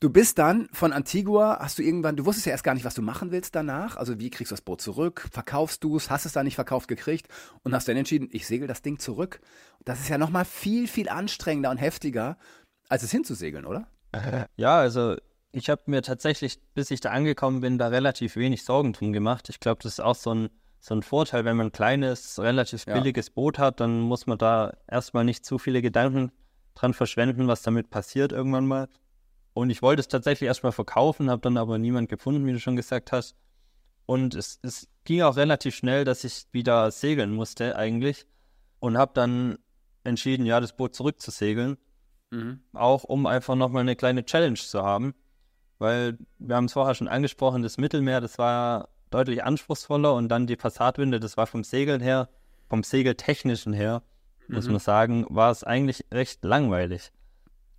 Du 0.00 0.08
bist 0.08 0.38
dann 0.38 0.68
von 0.72 0.94
Antigua, 0.94 1.58
hast 1.60 1.78
du 1.78 1.82
irgendwann, 1.82 2.16
du 2.16 2.24
wusstest 2.24 2.46
ja 2.46 2.52
erst 2.52 2.64
gar 2.64 2.72
nicht, 2.72 2.86
was 2.86 2.94
du 2.94 3.02
machen 3.02 3.30
willst 3.30 3.54
danach. 3.54 3.98
Also 3.98 4.18
wie 4.18 4.30
kriegst 4.30 4.52
du 4.52 4.54
das 4.54 4.62
Boot 4.62 4.80
zurück? 4.80 5.28
Verkaufst 5.32 5.84
du 5.84 5.98
es? 5.98 6.08
Hast 6.08 6.24
es 6.24 6.32
da 6.32 6.42
nicht 6.42 6.54
verkauft 6.54 6.88
gekriegt? 6.88 7.28
Und 7.62 7.74
hast 7.74 7.88
dann 7.88 7.98
entschieden, 7.98 8.30
ich 8.32 8.46
segel 8.46 8.68
das 8.68 8.80
Ding 8.80 8.98
zurück. 8.98 9.40
Das 9.84 10.00
ist 10.00 10.08
ja 10.08 10.16
nochmal 10.16 10.46
viel, 10.46 10.88
viel 10.88 11.10
anstrengender 11.10 11.70
und 11.70 11.76
heftiger, 11.76 12.38
als 12.88 13.02
es 13.02 13.10
hinzusegeln, 13.10 13.66
oder? 13.66 13.86
Ja, 14.56 14.78
also 14.78 15.16
ich 15.54 15.70
habe 15.70 15.82
mir 15.86 16.02
tatsächlich, 16.02 16.58
bis 16.74 16.90
ich 16.90 17.00
da 17.00 17.10
angekommen 17.10 17.60
bin, 17.60 17.78
da 17.78 17.88
relativ 17.88 18.36
wenig 18.36 18.64
Sorgen 18.64 18.92
drum 18.92 19.12
gemacht. 19.12 19.48
Ich 19.48 19.60
glaube, 19.60 19.82
das 19.82 19.94
ist 19.94 20.00
auch 20.00 20.16
so 20.16 20.34
ein, 20.34 20.50
so 20.80 20.94
ein 20.94 21.02
Vorteil, 21.02 21.44
wenn 21.44 21.56
man 21.56 21.68
ein 21.68 21.72
kleines, 21.72 22.38
relativ 22.40 22.84
billiges 22.86 23.28
ja. 23.28 23.32
Boot 23.34 23.58
hat, 23.58 23.80
dann 23.80 24.00
muss 24.00 24.26
man 24.26 24.36
da 24.36 24.76
erstmal 24.88 25.24
nicht 25.24 25.44
zu 25.46 25.58
viele 25.58 25.80
Gedanken 25.80 26.32
dran 26.74 26.92
verschwenden, 26.92 27.46
was 27.46 27.62
damit 27.62 27.88
passiert 27.88 28.32
irgendwann 28.32 28.66
mal. 28.66 28.88
Und 29.52 29.70
ich 29.70 29.80
wollte 29.80 30.00
es 30.00 30.08
tatsächlich 30.08 30.48
erstmal 30.48 30.72
verkaufen, 30.72 31.30
habe 31.30 31.42
dann 31.42 31.56
aber 31.56 31.78
niemand 31.78 32.08
gefunden, 32.08 32.44
wie 32.46 32.52
du 32.52 32.58
schon 32.58 32.76
gesagt 32.76 33.12
hast. 33.12 33.36
Und 34.06 34.34
es, 34.34 34.58
es 34.62 34.88
ging 35.04 35.22
auch 35.22 35.36
relativ 35.36 35.76
schnell, 35.76 36.04
dass 36.04 36.24
ich 36.24 36.46
wieder 36.50 36.90
segeln 36.90 37.32
musste 37.32 37.76
eigentlich. 37.76 38.26
Und 38.80 38.98
habe 38.98 39.12
dann 39.14 39.56
entschieden, 40.02 40.44
ja, 40.44 40.60
das 40.60 40.76
Boot 40.76 40.94
zurückzusegeln. 40.94 41.78
Mhm. 42.30 42.60
Auch 42.72 43.04
um 43.04 43.26
einfach 43.26 43.54
nochmal 43.54 43.82
eine 43.82 43.96
kleine 43.96 44.24
Challenge 44.24 44.58
zu 44.58 44.82
haben 44.82 45.14
weil 45.78 46.18
wir 46.38 46.56
haben 46.56 46.66
es 46.66 46.72
vorher 46.72 46.94
schon 46.94 47.08
angesprochen, 47.08 47.62
das 47.62 47.78
Mittelmeer, 47.78 48.20
das 48.20 48.38
war 48.38 48.88
deutlich 49.10 49.44
anspruchsvoller 49.44 50.14
und 50.14 50.28
dann 50.28 50.46
die 50.46 50.56
Passatwinde, 50.56 51.20
das 51.20 51.36
war 51.36 51.46
vom 51.46 51.64
Segeln 51.64 52.00
her, 52.00 52.28
vom 52.68 52.82
Segeltechnischen 52.82 53.72
her, 53.72 54.02
mhm. 54.48 54.56
muss 54.56 54.68
man 54.68 54.78
sagen, 54.78 55.26
war 55.28 55.50
es 55.50 55.64
eigentlich 55.64 56.04
recht 56.12 56.44
langweilig. 56.44 57.12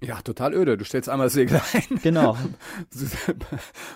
Ja, 0.02 0.22
total 0.22 0.54
öde. 0.54 0.78
Du 0.78 0.86
stellst 0.86 1.10
einmal 1.10 1.28
das 1.28 1.34
Segel 1.34 1.60
ein. 1.74 2.00
Genau. 2.02 2.38
Du 2.92 3.34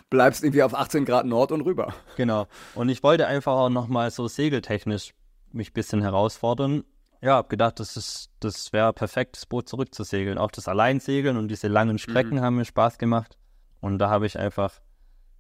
bleibst 0.10 0.43
irgendwie 0.43 0.63
auf 0.63 0.74
18 0.74 1.06
Grad 1.06 1.26
Nord 1.26 1.52
und 1.52 1.62
rüber. 1.62 1.93
Genau. 2.15 2.47
Und 2.74 2.89
ich 2.89 3.04
wollte 3.04 3.28
einfach 3.28 3.54
auch 3.54 3.69
nochmal 3.69 4.10
so 4.12 4.28
segeltechnisch 4.28 5.13
mich 5.52 5.71
ein 5.71 5.74
bisschen 5.74 6.02
herausfordern. 6.02 6.84
Ja, 7.21 7.36
hab 7.36 7.50
gedacht, 7.50 7.80
das 7.80 7.97
ist, 7.97 8.30
das 8.39 8.71
wäre 8.71 8.93
perfekt, 8.93 9.36
das 9.36 9.45
Boot 9.45 9.67
zurückzusegeln. 9.67 10.38
Auch 10.38 10.52
das 10.52 10.67
Alleinsegeln 10.67 11.38
und 11.38 11.50
diese 11.50 11.67
langen 11.67 11.97
Strecken 11.97 12.38
mhm. 12.38 12.41
haben 12.41 12.56
mir 12.56 12.65
Spaß 12.65 12.97
gemacht. 12.97 13.38
Und 13.82 14.00
da 14.00 14.10
habe 14.10 14.26
ich 14.26 14.38
einfach 14.38 14.82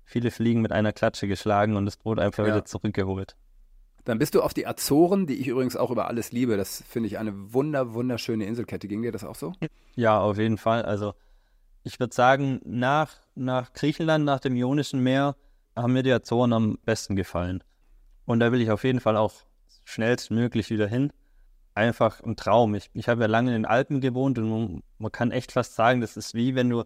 viele 0.03 0.31
Fliegen 0.31 0.61
mit 0.61 0.71
einer 0.71 0.91
Klatsche 0.91 1.27
geschlagen 1.27 1.75
und 1.75 1.85
das 1.85 1.97
Boot 1.97 2.19
einfach 2.19 2.45
ja. 2.45 2.53
wieder 2.53 2.65
zurückgeholt. 2.65 3.35
Dann 4.05 4.17
bist 4.17 4.33
du 4.33 4.41
auf 4.41 4.53
die 4.53 4.65
Azoren, 4.65 5.27
die 5.27 5.35
ich 5.35 5.47
übrigens 5.47 5.75
auch 5.75 5.91
über 5.91 6.07
alles 6.07 6.31
liebe. 6.31 6.57
Das 6.57 6.83
finde 6.87 7.07
ich 7.07 7.19
eine 7.19 7.53
wunder, 7.53 7.93
wunderschöne 7.93 8.45
Inselkette. 8.45 8.87
Ging 8.87 9.01
dir 9.01 9.11
das 9.11 9.23
auch 9.23 9.35
so? 9.35 9.53
Ja, 9.95 10.19
auf 10.19 10.37
jeden 10.37 10.57
Fall. 10.57 10.83
Also 10.83 11.13
ich 11.83 11.99
würde 11.99 12.15
sagen, 12.15 12.59
nach, 12.65 13.11
nach 13.35 13.73
Griechenland, 13.73 14.25
nach 14.25 14.39
dem 14.39 14.55
Ionischen 14.55 15.01
Meer, 15.01 15.35
haben 15.75 15.93
mir 15.93 16.03
die 16.03 16.11
Azoren 16.11 16.53
am 16.53 16.77
besten 16.85 17.15
gefallen. 17.15 17.63
Und 18.25 18.39
da 18.39 18.51
will 18.51 18.61
ich 18.61 18.71
auf 18.71 18.83
jeden 18.83 18.99
Fall 18.99 19.17
auch 19.17 19.33
schnellstmöglich 19.85 20.69
wieder 20.69 20.87
hin. 20.87 21.11
Einfach 21.75 22.21
ein 22.21 22.35
Traum. 22.35 22.75
Ich, 22.75 22.89
ich 22.93 23.07
habe 23.09 23.21
ja 23.21 23.27
lange 23.27 23.49
in 23.49 23.61
den 23.61 23.65
Alpen 23.65 24.01
gewohnt 24.01 24.37
und 24.37 24.49
man, 24.49 24.83
man 24.97 25.11
kann 25.11 25.31
echt 25.31 25.51
fast 25.51 25.75
sagen, 25.75 26.01
das 26.01 26.17
ist 26.17 26.33
wie 26.33 26.55
wenn 26.55 26.69
du 26.69 26.83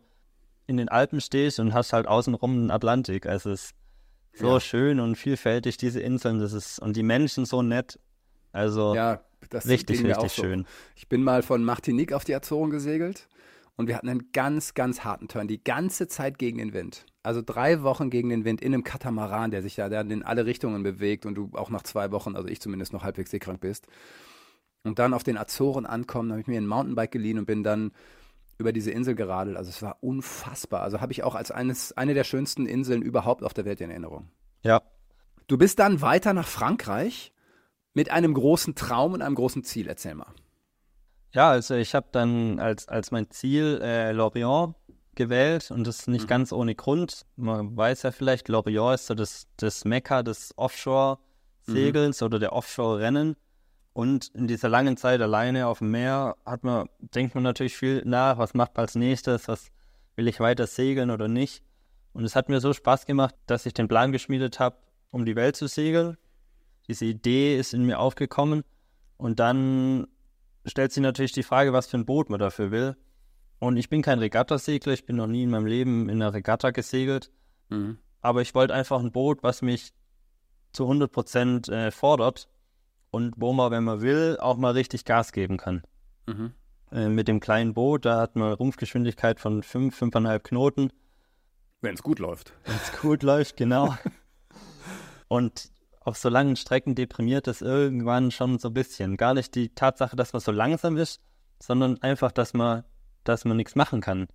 in 0.67 0.77
den 0.77 0.89
Alpen 0.89 1.21
stehst 1.21 1.59
und 1.59 1.73
hast 1.73 1.93
halt 1.93 2.07
außenrum 2.07 2.53
den 2.53 2.71
Atlantik. 2.71 3.25
Also 3.25 3.51
es 3.51 3.65
ist 3.65 3.75
so 4.33 4.53
ja. 4.53 4.59
schön 4.59 4.99
und 4.99 5.15
vielfältig, 5.15 5.77
diese 5.77 5.99
Inseln. 5.99 6.39
Das 6.39 6.53
ist, 6.53 6.79
und 6.79 6.95
die 6.95 7.03
Menschen 7.03 7.45
so 7.45 7.61
nett. 7.61 7.99
Also 8.51 8.95
ja, 8.95 9.21
das 9.49 9.67
richtig, 9.67 10.03
richtig 10.03 10.31
so. 10.31 10.43
schön. 10.43 10.65
Ich 10.95 11.07
bin 11.09 11.23
mal 11.23 11.43
von 11.43 11.63
Martinique 11.63 12.13
auf 12.13 12.23
die 12.23 12.35
Azoren 12.35 12.69
gesegelt 12.69 13.27
und 13.75 13.87
wir 13.87 13.95
hatten 13.95 14.09
einen 14.09 14.31
ganz, 14.31 14.73
ganz 14.73 15.03
harten 15.03 15.27
Turn, 15.27 15.47
die 15.47 15.63
ganze 15.63 16.07
Zeit 16.07 16.37
gegen 16.37 16.57
den 16.57 16.73
Wind. 16.73 17.05
Also 17.23 17.41
drei 17.43 17.81
Wochen 17.83 18.09
gegen 18.09 18.29
den 18.29 18.45
Wind 18.45 18.61
in 18.61 18.73
einem 18.73 18.83
Katamaran, 18.83 19.51
der 19.51 19.61
sich 19.61 19.77
ja 19.77 19.89
dann 19.89 20.11
in 20.11 20.23
alle 20.23 20.45
Richtungen 20.45 20.83
bewegt 20.83 21.25
und 21.25 21.35
du 21.35 21.49
auch 21.53 21.69
nach 21.69 21.83
zwei 21.83 22.11
Wochen, 22.11 22.35
also 22.35 22.47
ich 22.47 22.61
zumindest 22.61 22.93
noch 22.93 23.03
halbwegs 23.03 23.31
seekrank 23.31 23.61
bist. 23.61 23.87
Und 24.83 24.99
dann 24.99 25.13
auf 25.13 25.23
den 25.23 25.37
Azoren 25.37 25.85
ankommen, 25.85 26.31
habe 26.31 26.41
ich 26.41 26.47
mir 26.47 26.59
ein 26.59 26.67
Mountainbike 26.67 27.11
geliehen 27.11 27.39
und 27.39 27.45
bin 27.45 27.63
dann 27.63 27.91
über 28.63 28.71
diese 28.71 28.91
Insel 28.91 29.13
geradelt. 29.13 29.57
Also 29.57 29.69
es 29.69 29.81
war 29.81 29.97
unfassbar. 30.01 30.81
Also 30.81 31.01
habe 31.01 31.11
ich 31.11 31.23
auch 31.23 31.35
als 31.35 31.51
eines, 31.51 31.91
eine 31.97 32.13
der 32.13 32.23
schönsten 32.23 32.65
Inseln 32.65 33.01
überhaupt 33.01 33.43
auf 33.43 33.53
der 33.53 33.65
Welt 33.65 33.81
in 33.81 33.89
Erinnerung. 33.89 34.29
Ja. 34.61 34.81
Du 35.47 35.57
bist 35.57 35.79
dann 35.79 36.01
weiter 36.01 36.31
nach 36.33 36.47
Frankreich 36.47 37.33
mit 37.93 38.09
einem 38.09 38.33
großen 38.33 38.73
Traum 38.75 39.11
und 39.11 39.21
einem 39.21 39.35
großen 39.35 39.65
Ziel. 39.65 39.87
Erzähl 39.87 40.15
mal. 40.15 40.33
Ja, 41.33 41.49
also 41.49 41.75
ich 41.75 41.93
habe 41.93 42.07
dann 42.13 42.59
als, 42.59 42.87
als 42.87 43.11
mein 43.11 43.29
Ziel 43.29 43.81
äh, 43.83 44.13
Lorient 44.13 44.75
gewählt 45.15 45.69
und 45.69 45.85
das 45.85 46.07
nicht 46.07 46.23
mhm. 46.23 46.27
ganz 46.27 46.53
ohne 46.53 46.73
Grund. 46.73 47.25
Man 47.35 47.75
weiß 47.75 48.03
ja 48.03 48.11
vielleicht, 48.11 48.47
Lorient 48.47 48.95
ist 48.95 49.07
so 49.07 49.13
das, 49.13 49.47
das 49.57 49.83
Mekka 49.83 50.23
des 50.23 50.53
Offshore-Segelns 50.55 52.21
mhm. 52.21 52.25
oder 52.25 52.39
der 52.39 52.53
Offshore-Rennen. 52.53 53.35
Und 53.93 54.29
in 54.33 54.47
dieser 54.47 54.69
langen 54.69 54.97
Zeit 54.97 55.21
alleine 55.21 55.67
auf 55.67 55.77
dem 55.77 55.91
Meer 55.91 56.35
hat 56.45 56.63
man, 56.63 56.89
denkt 56.99 57.35
man 57.35 57.43
natürlich 57.43 57.77
viel 57.77 58.01
nach, 58.05 58.39
was 58.39 58.55
macht 58.55 58.75
man 58.75 58.85
als 58.85 58.95
nächstes, 58.95 59.47
was 59.47 59.71
will 60.15 60.27
ich 60.27 60.39
weiter 60.39 60.65
segeln 60.65 61.11
oder 61.11 61.27
nicht. 61.27 61.63
Und 62.11 62.25
es 62.25 62.35
hat 62.35 62.49
mir 62.49 62.59
so 62.59 62.73
Spaß 62.73 63.05
gemacht, 63.05 63.35
dass 63.45 63.67
ich 63.67 63.73
den 63.73 63.87
Plan 63.87 64.11
geschmiedet 64.11 64.59
habe, 64.59 64.77
um 65.11 65.25
die 65.25 65.35
Welt 65.35 65.55
zu 65.55 65.67
segeln. 65.67 66.17
Diese 66.87 67.05
Idee 67.05 67.57
ist 67.57 67.73
in 67.73 67.85
mir 67.85 67.99
aufgekommen. 67.99 68.63
Und 69.17 69.39
dann 69.39 70.07
stellt 70.65 70.91
sich 70.91 71.01
natürlich 71.01 71.31
die 71.31 71.43
Frage, 71.43 71.71
was 71.71 71.87
für 71.87 71.97
ein 71.97 72.05
Boot 72.05 72.29
man 72.29 72.39
dafür 72.39 72.71
will. 72.71 72.95
Und 73.59 73.77
ich 73.77 73.89
bin 73.89 74.01
kein 74.01 74.19
Regattasegler, 74.19 74.93
ich 74.93 75.05
bin 75.05 75.15
noch 75.15 75.27
nie 75.27 75.43
in 75.43 75.49
meinem 75.49 75.67
Leben 75.67 76.09
in 76.09 76.21
einer 76.21 76.33
Regatta 76.33 76.71
gesegelt. 76.71 77.31
Mhm. 77.69 77.99
Aber 78.21 78.41
ich 78.41 78.55
wollte 78.55 78.73
einfach 78.73 78.99
ein 78.99 79.11
Boot, 79.11 79.43
was 79.43 79.61
mich 79.61 79.93
zu 80.71 80.83
100 80.83 81.11
Prozent 81.11 81.69
äh, 81.69 81.91
fordert 81.91 82.49
und 83.13 83.35
wo 83.37 83.53
man, 83.53 83.69
wenn 83.69 83.83
man 83.83 84.01
will, 84.01 84.37
auch 84.39 84.57
mal 84.57 84.71
richtig 84.71 85.05
Gas 85.05 85.33
geben 85.33 85.57
kann. 85.57 85.83
Mhm. 86.25 86.53
Äh, 86.91 87.09
mit 87.09 87.27
dem 87.27 87.39
kleinen 87.39 87.75
Boot, 87.75 88.05
da 88.05 88.19
hat 88.19 88.35
man 88.35 88.53
Rumpfgeschwindigkeit 88.53 89.39
von 89.39 89.61
5, 89.61 90.01
5,5 90.01 90.39
Knoten. 90.39 90.91
Wenn 91.79 91.93
es 91.93 92.01
gut 92.01 92.17
läuft. 92.17 92.53
Wenn 92.65 92.75
es 92.75 93.01
gut 93.01 93.21
läuft, 93.21 93.55
genau. 93.55 93.95
und 95.27 95.69
auf 95.99 96.17
so 96.17 96.27
langen 96.27 96.55
Strecken 96.55 96.95
deprimiert 96.95 97.45
das 97.45 97.61
irgendwann 97.61 98.31
schon 98.31 98.57
so 98.57 98.69
ein 98.69 98.73
bisschen. 98.73 99.15
Gar 99.15 99.35
nicht 99.35 99.53
die 99.53 99.69
Tatsache, 99.69 100.15
dass 100.15 100.33
man 100.33 100.39
so 100.39 100.51
langsam 100.51 100.97
ist, 100.97 101.21
sondern 101.61 102.01
einfach, 102.01 102.31
dass 102.31 102.55
man, 102.55 102.83
dass 103.25 103.45
man 103.45 103.57
nichts 103.57 103.75
machen 103.75 104.01
kann. 104.01 104.27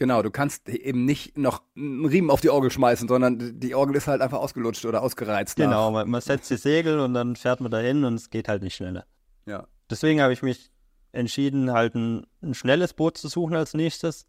Genau, 0.00 0.22
du 0.22 0.30
kannst 0.30 0.66
eben 0.70 1.04
nicht 1.04 1.36
noch 1.36 1.62
einen 1.76 2.06
Riemen 2.06 2.30
auf 2.30 2.40
die 2.40 2.48
Orgel 2.48 2.70
schmeißen, 2.70 3.06
sondern 3.06 3.60
die 3.60 3.74
Orgel 3.74 3.96
ist 3.96 4.06
halt 4.08 4.22
einfach 4.22 4.38
ausgelutscht 4.38 4.86
oder 4.86 5.02
ausgereizt. 5.02 5.56
Genau, 5.56 5.90
man, 5.90 6.08
man, 6.08 6.22
setzt 6.22 6.48
die 6.48 6.56
Segel 6.56 7.00
und 7.00 7.12
dann 7.12 7.36
fährt 7.36 7.60
man 7.60 7.70
dahin 7.70 8.04
und 8.04 8.14
es 8.14 8.30
geht 8.30 8.48
halt 8.48 8.62
nicht 8.62 8.76
schneller. 8.76 9.04
Ja. 9.44 9.66
Deswegen 9.90 10.22
habe 10.22 10.32
ich 10.32 10.40
mich 10.40 10.70
entschieden, 11.12 11.70
halt 11.70 11.94
ein, 11.96 12.26
ein 12.40 12.54
schnelles 12.54 12.94
Boot 12.94 13.18
zu 13.18 13.28
suchen 13.28 13.54
als 13.54 13.74
nächstes. 13.74 14.24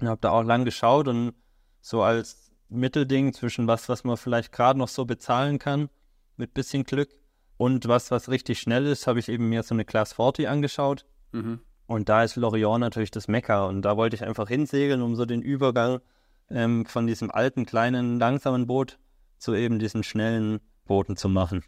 Und 0.00 0.08
habe 0.08 0.20
da 0.20 0.30
auch 0.30 0.42
lang 0.42 0.64
geschaut 0.64 1.06
und 1.06 1.34
so 1.80 2.02
als 2.02 2.50
Mittelding 2.68 3.34
zwischen 3.34 3.68
was, 3.68 3.88
was 3.88 4.02
man 4.02 4.16
vielleicht 4.16 4.50
gerade 4.50 4.80
noch 4.80 4.88
so 4.88 5.04
bezahlen 5.04 5.60
kann, 5.60 5.90
mit 6.36 6.54
bisschen 6.54 6.82
Glück, 6.82 7.10
und 7.56 7.86
was, 7.86 8.10
was 8.10 8.28
richtig 8.28 8.58
schnell 8.58 8.84
ist, 8.86 9.06
habe 9.06 9.20
ich 9.20 9.28
eben 9.28 9.48
mir 9.48 9.62
so 9.62 9.76
eine 9.76 9.84
Class 9.84 10.14
40 10.14 10.48
angeschaut. 10.48 11.04
Mhm. 11.30 11.60
Und 11.92 12.08
da 12.08 12.24
ist 12.24 12.36
Lorient 12.36 12.80
natürlich 12.80 13.10
das 13.10 13.28
Mekka. 13.28 13.66
Und 13.66 13.82
da 13.82 13.98
wollte 13.98 14.16
ich 14.16 14.24
einfach 14.24 14.48
hinsegeln, 14.48 15.02
um 15.02 15.14
so 15.14 15.26
den 15.26 15.42
Übergang 15.42 16.00
ähm, 16.48 16.86
von 16.86 17.06
diesem 17.06 17.30
alten, 17.30 17.66
kleinen, 17.66 18.18
langsamen 18.18 18.66
Boot 18.66 18.98
zu 19.36 19.52
eben 19.54 19.78
diesen 19.78 20.02
schnellen 20.02 20.60
Booten 20.86 21.18
zu 21.18 21.28
machen. 21.28 21.62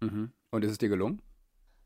Mhm. 0.00 0.32
Und 0.52 0.64
ist 0.64 0.70
es 0.70 0.78
dir 0.78 0.88
gelungen? 0.88 1.20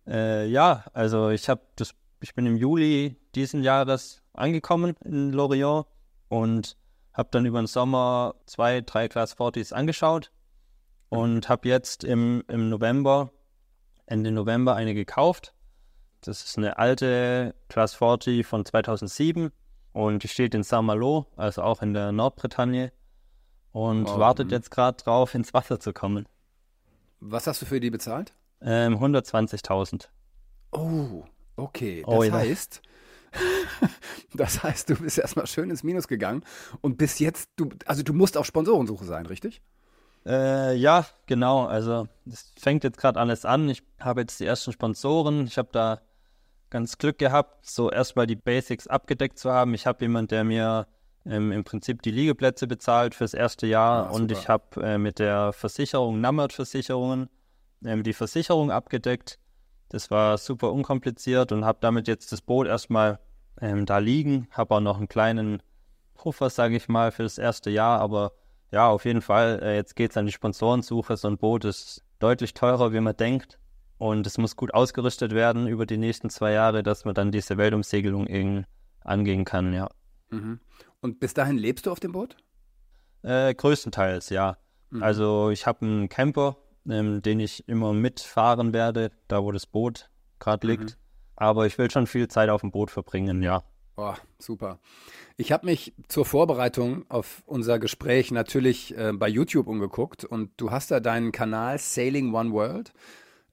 Äh, 0.07 0.47
ja, 0.47 0.85
also 0.93 1.31
ich 1.31 1.49
habe 1.49 1.63
das, 1.75 1.93
ich 2.21 2.37
bin 2.37 2.47
im 2.47 2.57
Juli 2.57 3.17
diesen 3.35 3.65
Jahres 3.65 4.23
angekommen 4.33 4.95
in 5.05 5.33
Lorient 5.33 5.85
und 6.29 6.77
habe 7.13 7.31
dann 7.33 7.47
über 7.47 7.61
den 7.61 7.67
Sommer 7.67 8.37
zwei, 8.47 8.81
drei 8.81 9.09
Class 9.09 9.37
40s 9.37 9.73
angeschaut 9.73 10.31
und 11.09 11.49
habe 11.49 11.69
jetzt 11.69 12.05
im, 12.05 12.45
im 12.47 12.69
November, 12.69 13.33
Ende 14.07 14.31
November 14.31 14.77
eine 14.77 14.95
gekauft. 14.95 15.53
Das 16.23 16.45
ist 16.45 16.57
eine 16.57 16.79
alte 16.79 17.55
Class 17.69 17.95
40 17.95 18.47
von 18.47 18.65
2007 18.65 19.51
und 19.93 20.23
die 20.23 20.29
steht 20.29 20.55
in 20.55 20.63
Saint-Malo, 20.63 21.27
also 21.37 21.63
auch 21.63 21.83
in 21.83 21.95
der 21.95 22.13
Nordbretagne 22.13 22.93
und 23.73 24.07
oh, 24.07 24.19
wartet 24.19 24.49
mh. 24.49 24.55
jetzt 24.55 24.71
gerade 24.71 25.03
drauf, 25.03 25.35
ins 25.35 25.53
Wasser 25.53 25.81
zu 25.81 25.93
kommen. 25.93 26.29
Was 27.19 27.47
hast 27.47 27.63
du 27.63 27.67
für 27.67 27.81
die 27.81 27.91
bezahlt? 27.91 28.33
Ähm, 28.61 28.99
120.000. 28.99 30.09
Oh, 30.71 31.25
okay. 31.57 32.05
Das 32.07 32.15
oh, 32.15 32.33
heißt, 32.33 32.83
das 34.35 34.63
heißt, 34.63 34.91
du 34.91 34.97
bist 34.97 35.19
erstmal 35.19 35.49
schön 35.49 35.71
ins 35.71 35.83
Minus 35.83 36.07
gegangen 36.07 36.45
und 36.83 36.99
bis 36.99 37.19
jetzt, 37.19 37.51
du, 37.57 37.69
also 37.87 38.05
du 38.05 38.13
musst 38.13 38.37
auf 38.37 38.47
Sponsorensuche 38.47 39.05
sein, 39.05 39.27
richtig? 39.27 39.61
Äh, 40.25 40.77
ja, 40.77 41.05
genau. 41.27 41.67
Also 41.67 42.07
es 42.27 42.53
fängt 42.57 42.85
jetzt 42.85 42.99
gerade 42.99 43.19
alles 43.19 43.45
an. 43.45 43.69
Ich 43.69 43.83
habe 43.99 44.21
jetzt 44.21 44.39
die 44.39 44.47
ersten 44.47 44.73
Sponsoren. 44.73 45.47
Ich 45.47 45.59
habe 45.59 45.71
da 45.73 46.01
ganz 46.73 46.97
Glück 46.97 47.19
gehabt, 47.19 47.67
so 47.67 47.91
erstmal 47.91 48.27
die 48.27 48.35
Basics 48.35 48.87
abgedeckt 48.89 49.39
zu 49.39 49.53
haben. 49.53 49.75
Ich 49.75 49.87
habe 49.87 50.03
jemanden, 50.05 50.29
der 50.29 50.43
mir 50.43 50.87
ähm, 51.27 51.53
im 51.53 51.65
Prinzip 51.65 52.03
die 52.03 52.11
Liegeplätze 52.11 52.67
bezahlt 52.67 53.15
fürs 53.15 53.35
erste 53.35 53.67
Jahr 53.67 54.09
ah, 54.09 54.11
und 54.11 54.33
ich 54.33 54.49
habe 54.49 54.83
äh, 54.83 54.99
mit 54.99 55.19
der 55.19 55.53
Versicherung 55.53 56.21
Nammert 56.21 56.55
Versicherungen 56.55 57.29
ähm, 57.85 58.03
die 58.03 58.15
Versicherung 58.15 58.71
abgedeckt. 58.71 59.39
Das 59.91 60.11
war 60.11 60.39
super 60.39 60.73
unkompliziert 60.73 61.53
und 61.53 61.67
habe 61.67 61.79
damit 61.83 62.09
jetzt 62.09 62.33
das 62.33 62.41
Boot 62.41 62.67
erstmal 62.67 63.21
ähm, 63.61 63.85
da 63.85 63.99
liegen. 63.99 64.49
Habe 64.51 64.75
auch 64.77 64.81
noch 64.81 64.97
einen 64.97 65.09
kleinen 65.09 65.63
Puffer, 66.15 66.49
sage 66.49 66.77
ich 66.77 66.89
mal, 66.89 67.13
für 67.13 67.23
das 67.23 67.37
erste 67.37 67.69
Jahr, 67.69 68.01
aber 68.01 68.33
ja, 68.71 68.89
auf 68.89 69.05
jeden 69.05 69.21
Fall. 69.21 69.61
Äh, 69.63 69.77
jetzt 69.77 69.95
geht 69.95 70.13
es 70.13 70.17
an 70.17 70.25
die 70.25 70.33
Sponsorensuche. 70.33 71.19
So 71.19 71.29
ein 71.29 71.37
Boot 71.37 71.67
ist 71.67 72.03
deutlich 72.19 72.55
teurer, 72.55 72.95
wie 72.95 73.01
man 73.01 73.15
denkt. 73.15 73.59
Und 74.03 74.27
es 74.27 74.37
muss 74.37 74.57
gut 74.57 74.75
ausgerüstet 74.75 75.33
werden 75.33 75.69
über 75.69 75.87
die 75.87 75.97
nächsten 75.97 76.29
zwei 76.29 76.51
Jahre, 76.51 76.83
dass 76.83 77.05
man 77.05 77.15
dann 77.15 77.31
diese 77.31 77.57
Weltumsegelung 77.57 78.27
irgendwie 78.27 78.67
angehen 79.05 79.45
kann, 79.45 79.73
ja. 79.73 79.89
Mhm. 80.31 80.59
Und 81.01 81.21
bis 81.21 81.35
dahin 81.35 81.57
lebst 81.57 81.87
du 81.87 81.93
auf 81.93 82.01
dem 82.01 82.11
Boot? 82.11 82.37
Äh, 83.23 83.55
größtenteils, 83.55 84.31
ja. 84.31 84.57
Mhm. 84.91 85.05
Also 85.05 85.51
ich 85.51 85.69
habe 85.69 85.87
einen 85.87 86.09
Camper, 86.09 86.57
ähm, 86.91 87.23
den 87.23 87.39
ich 87.39 87.69
immer 87.69 87.93
mitfahren 87.93 88.73
werde, 88.73 89.13
da 89.29 89.45
wo 89.45 89.53
das 89.53 89.67
Boot 89.67 90.11
gerade 90.41 90.67
liegt. 90.67 90.83
Mhm. 90.83 90.97
Aber 91.37 91.67
ich 91.67 91.79
will 91.79 91.89
schon 91.89 92.09
viel 92.09 92.27
Zeit 92.27 92.49
auf 92.49 92.63
dem 92.63 92.73
Boot 92.73 92.91
verbringen, 92.91 93.41
ja. 93.41 93.63
Oh, 93.97 94.15
super. 94.37 94.81
Ich 95.37 95.53
habe 95.53 95.67
mich 95.67 95.95
zur 96.09 96.25
Vorbereitung 96.25 97.09
auf 97.09 97.45
unser 97.47 97.79
Gespräch 97.79 98.33
natürlich 98.33 98.99
äh, 98.99 99.13
bei 99.13 99.29
YouTube 99.29 99.69
umgeguckt 99.69 100.25
und 100.25 100.51
du 100.57 100.73
hast 100.73 100.91
da 100.91 100.99
deinen 100.99 101.31
Kanal 101.31 101.79
Sailing 101.79 102.35
One 102.35 102.51
World 102.51 102.93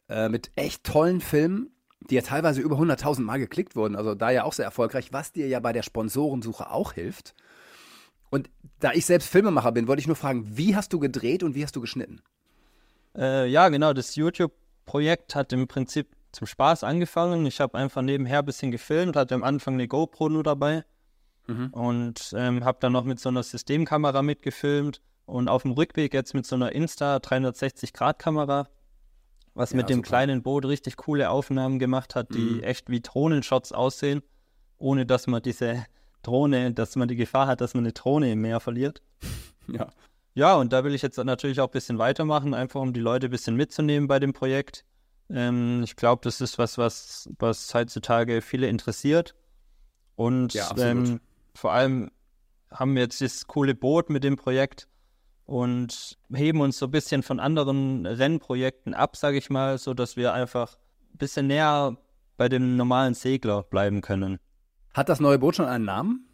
äh, 0.10 0.30
mit 0.30 0.52
echt 0.56 0.84
tollen 0.84 1.22
Filmen, 1.22 1.72
die 2.10 2.15
ja 2.15 2.22
teilweise 2.22 2.62
über 2.62 2.78
100.000 2.78 3.22
Mal 3.22 3.38
geklickt 3.38 3.76
wurden, 3.76 3.95
also 3.95 4.15
da 4.15 4.32
ja 4.32 4.43
auch 4.43 4.54
sehr 4.54 4.65
erfolgreich, 4.65 5.13
was 5.13 5.32
dir 5.32 5.48
ja 5.48 5.60
bei 5.60 5.74
der 5.74 5.84
Sponsorensuche 5.84 6.72
auch 6.72 6.93
hilft. 6.93 7.36
Und 8.30 8.50
da 8.80 8.91
ich 8.93 9.06
selbst 9.06 9.30
Filmemacher 9.30 9.72
bin, 9.72 9.88
wollte 9.88 10.02
ich 10.02 10.08
nur 10.08 10.15
fragen, 10.15 10.45
wie 10.58 10.76
hast 10.76 10.93
du 10.93 11.00
gedreht 11.00 11.43
und 11.43 11.56
wie 11.56 11.63
hast 11.63 11.76
du 11.76 11.82
geschnitten? 11.82 12.22
Äh, 13.15 13.48
ja, 13.48 13.69
genau, 13.69 13.93
das 13.93 14.15
YouTube-Projekt 14.15 15.36
hat 15.36 15.52
im 15.54 15.67
Prinzip 15.67 16.08
zum 16.32 16.48
Spaß 16.48 16.84
angefangen. 16.84 17.45
Ich 17.45 17.60
habe 17.60 17.78
einfach 17.78 18.02
nebenher 18.02 18.39
ein 18.39 18.45
bisschen 18.45 18.72
gefilmt, 18.72 19.15
hatte 19.15 19.36
am 19.36 19.43
Anfang 19.43 19.76
eine 19.76 19.88
GoPro 19.88 20.30
nur 20.30 20.43
dabei 20.43 20.86
mhm. 21.48 21.69
und 21.72 22.34
ähm, 22.36 22.63
habe 22.63 22.78
dann 22.82 22.93
noch 22.93 23.04
mit 23.04 23.19
so 23.19 23.30
einer 23.30 23.43
Systemkamera 23.43 24.22
mitgefilmt 24.22 25.02
und 25.26 25.48
auf 25.48 25.63
dem 25.63 25.72
Rückweg 25.72 26.13
jetzt 26.13 26.34
mit 26.34 26.45
so 26.45 26.56
einer 26.56 26.72
Insta 26.72 27.17
360-Grad-Kamera, 27.17 28.67
was 29.60 29.72
ja, 29.72 29.78
mit 29.78 29.89
dem 29.89 29.98
super. 29.98 30.08
kleinen 30.08 30.41
Boot 30.41 30.65
richtig 30.65 30.95
coole 30.95 31.30
Aufnahmen 31.30 31.80
gemacht 31.80 32.15
hat, 32.15 32.34
die 32.34 32.39
mhm. 32.39 32.63
echt 32.63 32.89
wie 32.89 33.02
Drohnenshots 33.02 33.74
aussehen, 33.74 34.24
ohne 34.78 35.06
dass 35.06 35.28
man 35.28 35.41
diese 35.41 35.86
Drohne, 36.24 36.72
dass 36.74 36.95
man 36.95 37.10
die 37.10 37.17
Gefahr 37.17 37.48
hat, 37.48 37.60
dass 37.60 37.74
man 37.74 37.84
eine 37.84 37.91
Drohne 37.91 38.32
im 38.32 38.41
Meer 38.41 38.60
verliert. 38.60 39.02
Ja. 39.72 39.88
Ja, 40.34 40.56
und 40.56 40.74
da 40.74 40.84
will 40.84 40.95
ich 40.95 41.04
jetzt 41.04 41.24
natürlich 41.24 41.60
auch 41.60 41.67
ein 41.67 41.72
bisschen 41.72 42.00
weitermachen, 42.00 42.56
einfach 42.56 42.82
um 42.82 42.91
die 42.91 43.00
Leute 43.00 43.28
ein 43.28 43.30
bisschen 43.30 43.56
mitzunehmen 43.56 44.08
bei 44.08 44.19
dem 44.19 44.34
Projekt. 44.34 44.84
Ähm, 45.30 45.84
ich 45.84 45.95
glaube, 45.95 46.22
das 46.24 46.41
ist 46.41 46.58
was, 46.58 46.80
was, 46.80 47.30
was 47.38 47.72
heutzutage 47.76 48.41
viele 48.41 48.67
interessiert. 48.67 49.36
Und 50.15 50.56
ja, 50.56 50.76
ähm, 50.76 51.19
vor 51.54 51.72
allem 51.72 52.10
haben 52.72 52.95
wir 52.95 53.04
jetzt 53.04 53.22
das 53.22 53.45
coole 53.45 53.76
Boot 53.76 54.10
mit 54.10 54.24
dem 54.24 54.38
Projekt 54.38 54.88
und 55.49 56.15
heben 56.31 56.62
uns 56.62 56.77
so 56.77 56.85
ein 56.85 56.91
bisschen 56.91 57.23
von 57.23 57.39
anderen 57.39 58.05
Rennprojekten 58.05 58.93
ab, 58.93 59.15
sage 59.15 59.39
ich 59.39 59.49
mal, 59.49 59.79
so 59.79 59.95
dass 59.95 60.15
wir 60.15 60.31
einfach 60.31 60.77
ein 61.12 61.17
bisschen 61.17 61.47
näher 61.47 61.97
bei 62.38 62.49
dem 62.49 62.77
normalen 62.77 63.15
Segler 63.15 63.63
bleiben 63.63 64.01
können. 64.01 64.38
Hat 64.93 65.09
das 65.09 65.19
neue 65.19 65.39
Boot 65.39 65.55
schon 65.55 65.65
einen 65.65 65.85
Namen? 65.85 66.29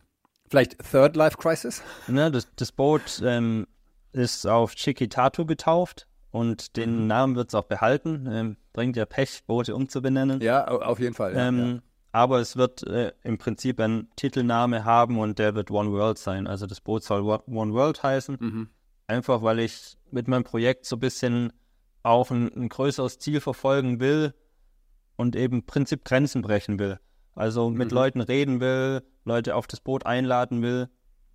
Vielleicht 0.49 0.77
Third 0.91 1.15
Life 1.15 1.37
Crisis? 1.37 1.81
Ne, 2.07 2.29
das, 2.29 2.53
das 2.57 2.73
Boot 2.73 3.21
ähm, 3.23 3.67
ist 4.11 4.45
auf 4.45 4.75
Chiquitatu 4.75 5.45
getauft 5.45 6.07
und 6.31 6.75
den 6.75 7.03
mhm. 7.03 7.07
Namen 7.07 7.35
wird 7.37 7.47
es 7.47 7.55
auch 7.55 7.63
behalten. 7.63 8.27
Ähm, 8.29 8.57
bringt 8.73 8.97
ja 8.97 9.05
Pech, 9.05 9.45
Boote 9.47 9.75
umzubenennen. 9.75 10.41
Ja, 10.41 10.67
auf 10.67 10.99
jeden 10.99 11.15
Fall. 11.15 11.33
Ja, 11.35 11.47
ähm, 11.47 11.75
ja. 11.75 11.79
Aber 12.11 12.39
es 12.41 12.57
wird 12.57 12.83
äh, 12.83 13.13
im 13.23 13.37
Prinzip 13.37 13.79
einen 13.79 14.09
Titelname 14.17 14.83
haben 14.83 15.17
und 15.19 15.39
der 15.39 15.55
wird 15.55 15.71
One 15.71 15.91
World 15.93 16.17
sein. 16.17 16.47
Also 16.47 16.65
das 16.65 16.81
Boot 16.81 17.03
soll 17.03 17.21
One 17.21 17.73
World 17.73 18.03
heißen. 18.03 18.37
Mhm. 18.39 18.69
Einfach 19.07 19.41
weil 19.41 19.59
ich 19.59 19.97
mit 20.11 20.27
meinem 20.27 20.43
Projekt 20.43 20.85
so 20.85 20.95
ein 20.95 20.99
bisschen 20.99 21.53
auch 22.03 22.31
ein, 22.31 22.51
ein 22.55 22.69
größeres 22.69 23.19
Ziel 23.19 23.41
verfolgen 23.41 23.99
will 23.99 24.33
und 25.15 25.35
eben 25.35 25.57
im 25.57 25.65
Prinzip 25.65 26.05
Grenzen 26.05 26.41
brechen 26.41 26.79
will. 26.79 26.99
Also 27.33 27.69
mit 27.69 27.91
mhm. 27.91 27.95
Leuten 27.95 28.21
reden 28.21 28.59
will, 28.59 29.03
Leute 29.25 29.55
auf 29.55 29.67
das 29.67 29.81
Boot 29.81 30.05
einladen 30.05 30.61
will 30.61 30.89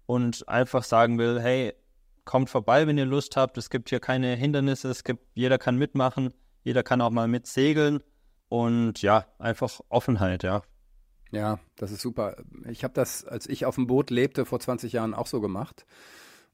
und 0.07 0.49
einfach 0.49 0.85
sagen 0.85 1.19
will, 1.19 1.41
hey, 1.41 1.75
kommt 2.25 2.51
vorbei, 2.51 2.87
wenn 2.87 2.99
ihr 2.99 3.07
Lust 3.07 3.37
habt. 3.37 3.59
Es 3.59 3.71
gibt 3.71 3.91
hier 3.91 4.01
keine 4.01 4.35
Hindernisse, 4.35 4.89
es 4.89 5.05
gibt, 5.05 5.25
jeder 5.35 5.59
kann 5.59 5.77
mitmachen, 5.77 6.33
jeder 6.63 6.83
kann 6.83 7.01
auch 7.01 7.11
mal 7.11 7.29
mitsegeln 7.29 8.03
und 8.49 9.03
ja, 9.03 9.27
einfach 9.39 9.81
Offenheit, 9.89 10.43
ja. 10.43 10.63
Ja, 11.33 11.61
das 11.77 11.93
ist 11.93 12.01
super. 12.01 12.37
Ich 12.69 12.83
habe 12.83 12.95
das, 12.95 13.25
als 13.25 13.47
ich 13.47 13.65
auf 13.65 13.77
dem 13.77 13.87
Boot 13.87 14.11
lebte, 14.11 14.45
vor 14.45 14.59
20 14.59 14.93
Jahren 14.93 15.15
auch 15.15 15.29
so 15.29 15.41
gemacht. 15.41 15.87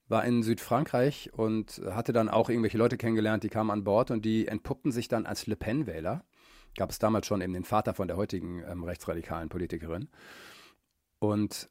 War 0.09 0.25
in 0.25 0.43
Südfrankreich 0.43 1.31
und 1.33 1.83
hatte 1.91 2.13
dann 2.13 2.29
auch 2.29 2.49
irgendwelche 2.49 2.79
Leute 2.79 2.97
kennengelernt, 2.97 3.43
die 3.43 3.49
kamen 3.49 3.71
an 3.71 3.85
Bord 3.85 4.11
und 4.11 4.25
die 4.25 4.47
entpuppten 4.47 4.93
sich 4.93 5.09
dann 5.09 5.27
als 5.27 5.47
Le 5.47 5.57
Pen-Wähler. 5.57 6.25
Gab 6.77 6.91
es 6.91 6.99
damals 6.99 7.27
schon 7.27 7.41
eben 7.41 7.55
den 7.55 7.65
Vater 7.65 7.95
von 7.95 8.07
der 8.07 8.17
heutigen 8.17 8.63
ähm, 8.69 8.85
rechtsradikalen 8.85 9.49
Politikerin. 9.49 10.09
Und 11.19 11.69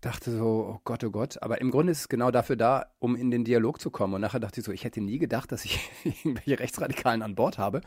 dachte 0.00 0.30
so, 0.30 0.74
oh 0.74 0.80
Gott, 0.84 1.04
oh 1.04 1.10
Gott. 1.10 1.42
Aber 1.42 1.60
im 1.60 1.70
Grunde 1.70 1.92
ist 1.92 2.00
es 2.00 2.08
genau 2.08 2.30
dafür 2.30 2.56
da, 2.56 2.86
um 2.98 3.16
in 3.16 3.30
den 3.30 3.44
Dialog 3.44 3.80
zu 3.80 3.90
kommen. 3.90 4.14
Und 4.14 4.20
nachher 4.20 4.40
dachte 4.40 4.60
ich 4.60 4.66
so, 4.66 4.72
ich 4.72 4.84
hätte 4.84 5.00
nie 5.00 5.18
gedacht, 5.18 5.52
dass 5.52 5.64
ich 5.64 5.78
irgendwelche 6.04 6.58
Rechtsradikalen 6.58 7.22
an 7.22 7.34
Bord 7.34 7.58
habe. 7.58 7.80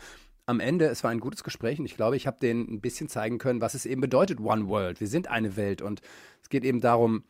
Am 0.46 0.60
Ende, 0.60 0.86
es 0.88 1.04
war 1.04 1.12
ein 1.12 1.20
gutes 1.20 1.44
Gespräch 1.44 1.80
und 1.80 1.86
ich 1.86 1.96
glaube, 1.96 2.18
ich 2.18 2.28
habe 2.28 2.40
denen 2.40 2.68
ein 2.68 2.82
bisschen 2.82 3.08
zeigen 3.08 3.38
können, 3.38 3.62
was 3.62 3.74
es 3.74 3.86
eben 3.86 4.02
bedeutet, 4.02 4.40
One 4.40 4.68
World. 4.68 5.00
Wir 5.00 5.08
sind 5.08 5.28
eine 5.28 5.56
Welt 5.56 5.82
und 5.82 6.02
es 6.42 6.50
geht 6.50 6.66
eben 6.66 6.82
darum, 6.82 7.24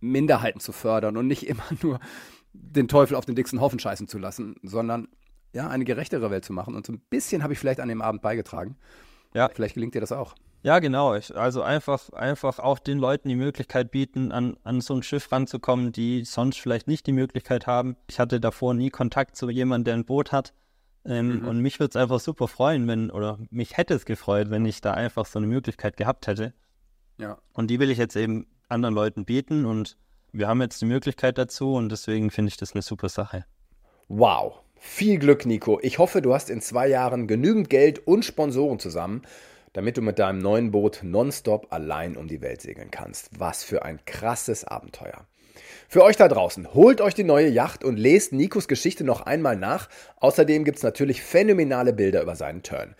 Minderheiten 0.00 0.60
zu 0.60 0.72
fördern 0.72 1.16
und 1.16 1.26
nicht 1.26 1.46
immer 1.46 1.64
nur 1.82 2.00
den 2.52 2.88
Teufel 2.88 3.16
auf 3.16 3.26
den 3.26 3.34
dicksten 3.34 3.60
Haufen 3.60 3.78
scheißen 3.78 4.08
zu 4.08 4.18
lassen, 4.18 4.56
sondern 4.62 5.08
ja, 5.52 5.68
eine 5.68 5.84
gerechtere 5.84 6.30
Welt 6.30 6.44
zu 6.44 6.52
machen. 6.52 6.74
Und 6.74 6.86
so 6.86 6.92
ein 6.92 7.00
bisschen 7.10 7.42
habe 7.42 7.52
ich 7.52 7.58
vielleicht 7.58 7.80
an 7.80 7.88
dem 7.88 8.02
Abend 8.02 8.22
beigetragen. 8.22 8.76
Ja. 9.34 9.50
Vielleicht 9.52 9.74
gelingt 9.74 9.94
dir 9.94 10.00
das 10.00 10.12
auch. 10.12 10.34
Ja, 10.62 10.80
genau. 10.80 11.14
Ich, 11.14 11.34
also 11.36 11.62
einfach, 11.62 12.10
einfach 12.10 12.58
auch 12.58 12.78
den 12.78 12.98
Leuten 12.98 13.28
die 13.28 13.36
Möglichkeit 13.36 13.90
bieten, 13.90 14.32
an, 14.32 14.56
an 14.64 14.80
so 14.80 14.94
ein 14.94 15.02
Schiff 15.02 15.30
ranzukommen, 15.30 15.92
die 15.92 16.24
sonst 16.24 16.58
vielleicht 16.58 16.88
nicht 16.88 17.06
die 17.06 17.12
Möglichkeit 17.12 17.66
haben. 17.66 17.96
Ich 18.08 18.18
hatte 18.18 18.40
davor 18.40 18.74
nie 18.74 18.90
Kontakt 18.90 19.36
zu 19.36 19.48
jemandem, 19.48 19.84
der 19.84 19.94
ein 19.94 20.04
Boot 20.04 20.32
hat. 20.32 20.54
Ähm, 21.04 21.40
mhm. 21.40 21.48
Und 21.48 21.60
mich 21.60 21.78
würde 21.78 21.90
es 21.90 21.96
einfach 21.96 22.18
super 22.18 22.48
freuen, 22.48 22.88
wenn, 22.88 23.10
oder 23.10 23.38
mich 23.50 23.76
hätte 23.76 23.94
es 23.94 24.06
gefreut, 24.06 24.50
wenn 24.50 24.64
ich 24.66 24.80
da 24.80 24.92
einfach 24.92 25.26
so 25.26 25.38
eine 25.38 25.46
Möglichkeit 25.46 25.96
gehabt 25.96 26.26
hätte. 26.26 26.52
Ja. 27.18 27.38
Und 27.52 27.68
die 27.68 27.78
will 27.78 27.90
ich 27.90 27.98
jetzt 27.98 28.16
eben 28.16 28.46
anderen 28.68 28.94
Leuten 28.94 29.24
bieten 29.24 29.64
und 29.64 29.96
wir 30.32 30.48
haben 30.48 30.60
jetzt 30.60 30.80
die 30.82 30.86
Möglichkeit 30.86 31.38
dazu 31.38 31.74
und 31.74 31.90
deswegen 31.90 32.30
finde 32.30 32.50
ich 32.50 32.56
das 32.56 32.72
eine 32.72 32.82
super 32.82 33.08
Sache. 33.08 33.44
Wow. 34.08 34.60
Viel 34.78 35.18
Glück, 35.18 35.46
Nico. 35.46 35.80
Ich 35.82 35.98
hoffe, 35.98 36.20
du 36.20 36.34
hast 36.34 36.50
in 36.50 36.60
zwei 36.60 36.86
Jahren 36.86 37.26
genügend 37.26 37.70
Geld 37.70 38.06
und 38.06 38.24
Sponsoren 38.24 38.78
zusammen, 38.78 39.22
damit 39.72 39.96
du 39.96 40.02
mit 40.02 40.18
deinem 40.18 40.38
neuen 40.38 40.70
Boot 40.70 41.00
nonstop 41.02 41.72
allein 41.72 42.16
um 42.16 42.28
die 42.28 42.42
Welt 42.42 42.60
segeln 42.60 42.90
kannst. 42.90 43.30
Was 43.38 43.64
für 43.64 43.84
ein 43.84 44.04
krasses 44.04 44.64
Abenteuer. 44.64 45.26
Für 45.88 46.02
euch 46.02 46.16
da 46.16 46.28
draußen, 46.28 46.74
holt 46.74 47.00
euch 47.00 47.14
die 47.14 47.24
neue 47.24 47.48
Yacht 47.48 47.84
und 47.84 47.96
lest 47.96 48.32
Nikos 48.32 48.68
Geschichte 48.68 49.04
noch 49.04 49.22
einmal 49.22 49.56
nach. 49.56 49.88
Außerdem 50.16 50.64
gibt 50.64 50.78
es 50.78 50.82
natürlich 50.82 51.22
phänomenale 51.22 51.92
Bilder 51.92 52.22
über 52.22 52.36
seinen 52.36 52.62
Turn. 52.62 52.94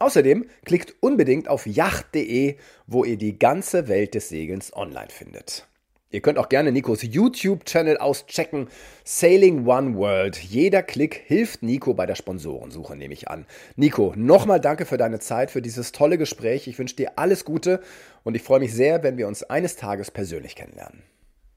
Außerdem 0.00 0.46
klickt 0.64 0.94
unbedingt 1.00 1.46
auf 1.46 1.66
yacht.de, 1.66 2.56
wo 2.86 3.04
ihr 3.04 3.18
die 3.18 3.38
ganze 3.38 3.86
Welt 3.86 4.14
des 4.14 4.30
Segelns 4.30 4.74
online 4.74 5.10
findet. 5.10 5.66
Ihr 6.12 6.22
könnt 6.22 6.38
auch 6.38 6.48
gerne 6.48 6.72
Nikos 6.72 7.02
YouTube-Channel 7.02 7.98
auschecken. 7.98 8.68
Sailing 9.04 9.66
One 9.66 9.96
World. 9.96 10.36
Jeder 10.38 10.82
Klick 10.82 11.22
hilft 11.26 11.62
Nico 11.62 11.94
bei 11.94 12.06
der 12.06 12.16
Sponsorensuche, 12.16 12.96
nehme 12.96 13.12
ich 13.14 13.28
an. 13.28 13.46
Nico, 13.76 14.12
nochmal 14.16 14.58
danke 14.58 14.86
für 14.86 14.96
deine 14.96 15.20
Zeit, 15.20 15.52
für 15.52 15.62
dieses 15.62 15.92
tolle 15.92 16.18
Gespräch. 16.18 16.66
Ich 16.66 16.78
wünsche 16.78 16.96
dir 16.96 17.12
alles 17.16 17.44
Gute 17.44 17.80
und 18.24 18.34
ich 18.34 18.42
freue 18.42 18.58
mich 18.58 18.74
sehr, 18.74 19.04
wenn 19.04 19.18
wir 19.18 19.28
uns 19.28 19.44
eines 19.44 19.76
Tages 19.76 20.10
persönlich 20.10 20.56
kennenlernen. 20.56 21.02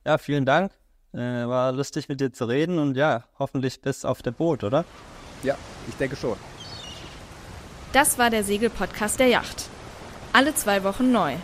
Ja, 0.05 0.17
vielen 0.17 0.45
Dank. 0.45 0.71
Äh, 1.13 1.17
war 1.17 1.71
lustig 1.71 2.09
mit 2.09 2.19
dir 2.19 2.33
zu 2.33 2.45
reden 2.45 2.77
und 2.77 2.97
ja, 2.97 3.23
hoffentlich 3.39 3.81
bis 3.81 4.03
auf 4.03 4.21
der 4.21 4.31
Boot, 4.31 4.63
oder? 4.63 4.83
Ja, 5.43 5.57
ich 5.87 5.95
denke 5.95 6.15
schon. 6.15 6.37
Das 7.93 8.17
war 8.17 8.31
der 8.31 8.43
Segelpodcast 8.43 9.19
der 9.19 9.27
Yacht. 9.27 9.69
Alle 10.33 10.55
zwei 10.55 10.83
Wochen 10.83 11.11
neu. 11.11 11.35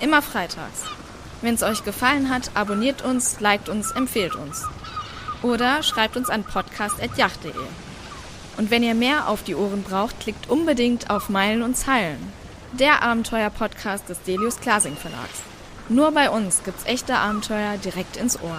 Immer 0.00 0.20
freitags. 0.20 0.82
Wenn 1.42 1.54
es 1.54 1.62
euch 1.62 1.84
gefallen 1.84 2.28
hat, 2.28 2.50
abonniert 2.54 3.02
uns, 3.02 3.38
liked 3.38 3.68
uns, 3.68 3.92
empfehlt 3.92 4.34
uns. 4.34 4.64
Oder 5.42 5.84
schreibt 5.84 6.16
uns 6.16 6.28
an 6.28 6.42
podcast.yacht.de. 6.42 7.52
Und 8.56 8.70
wenn 8.72 8.82
ihr 8.82 8.94
mehr 8.94 9.28
auf 9.28 9.44
die 9.44 9.54
Ohren 9.54 9.84
braucht, 9.84 10.18
klickt 10.18 10.50
unbedingt 10.50 11.08
auf 11.08 11.28
Meilen 11.28 11.62
und 11.62 11.76
Zeilen. 11.76 12.32
Der 12.72 13.02
Abenteuer-Podcast 13.02 14.08
des 14.08 14.20
Delius 14.22 14.58
Klasing 14.58 14.96
Verlags. 14.96 15.40
Nur 15.88 16.10
bei 16.10 16.30
uns 16.30 16.64
gibt's 16.64 16.84
echte 16.84 17.14
Abenteuer 17.14 17.76
direkt 17.76 18.16
ins 18.16 18.42
Ohr. 18.42 18.58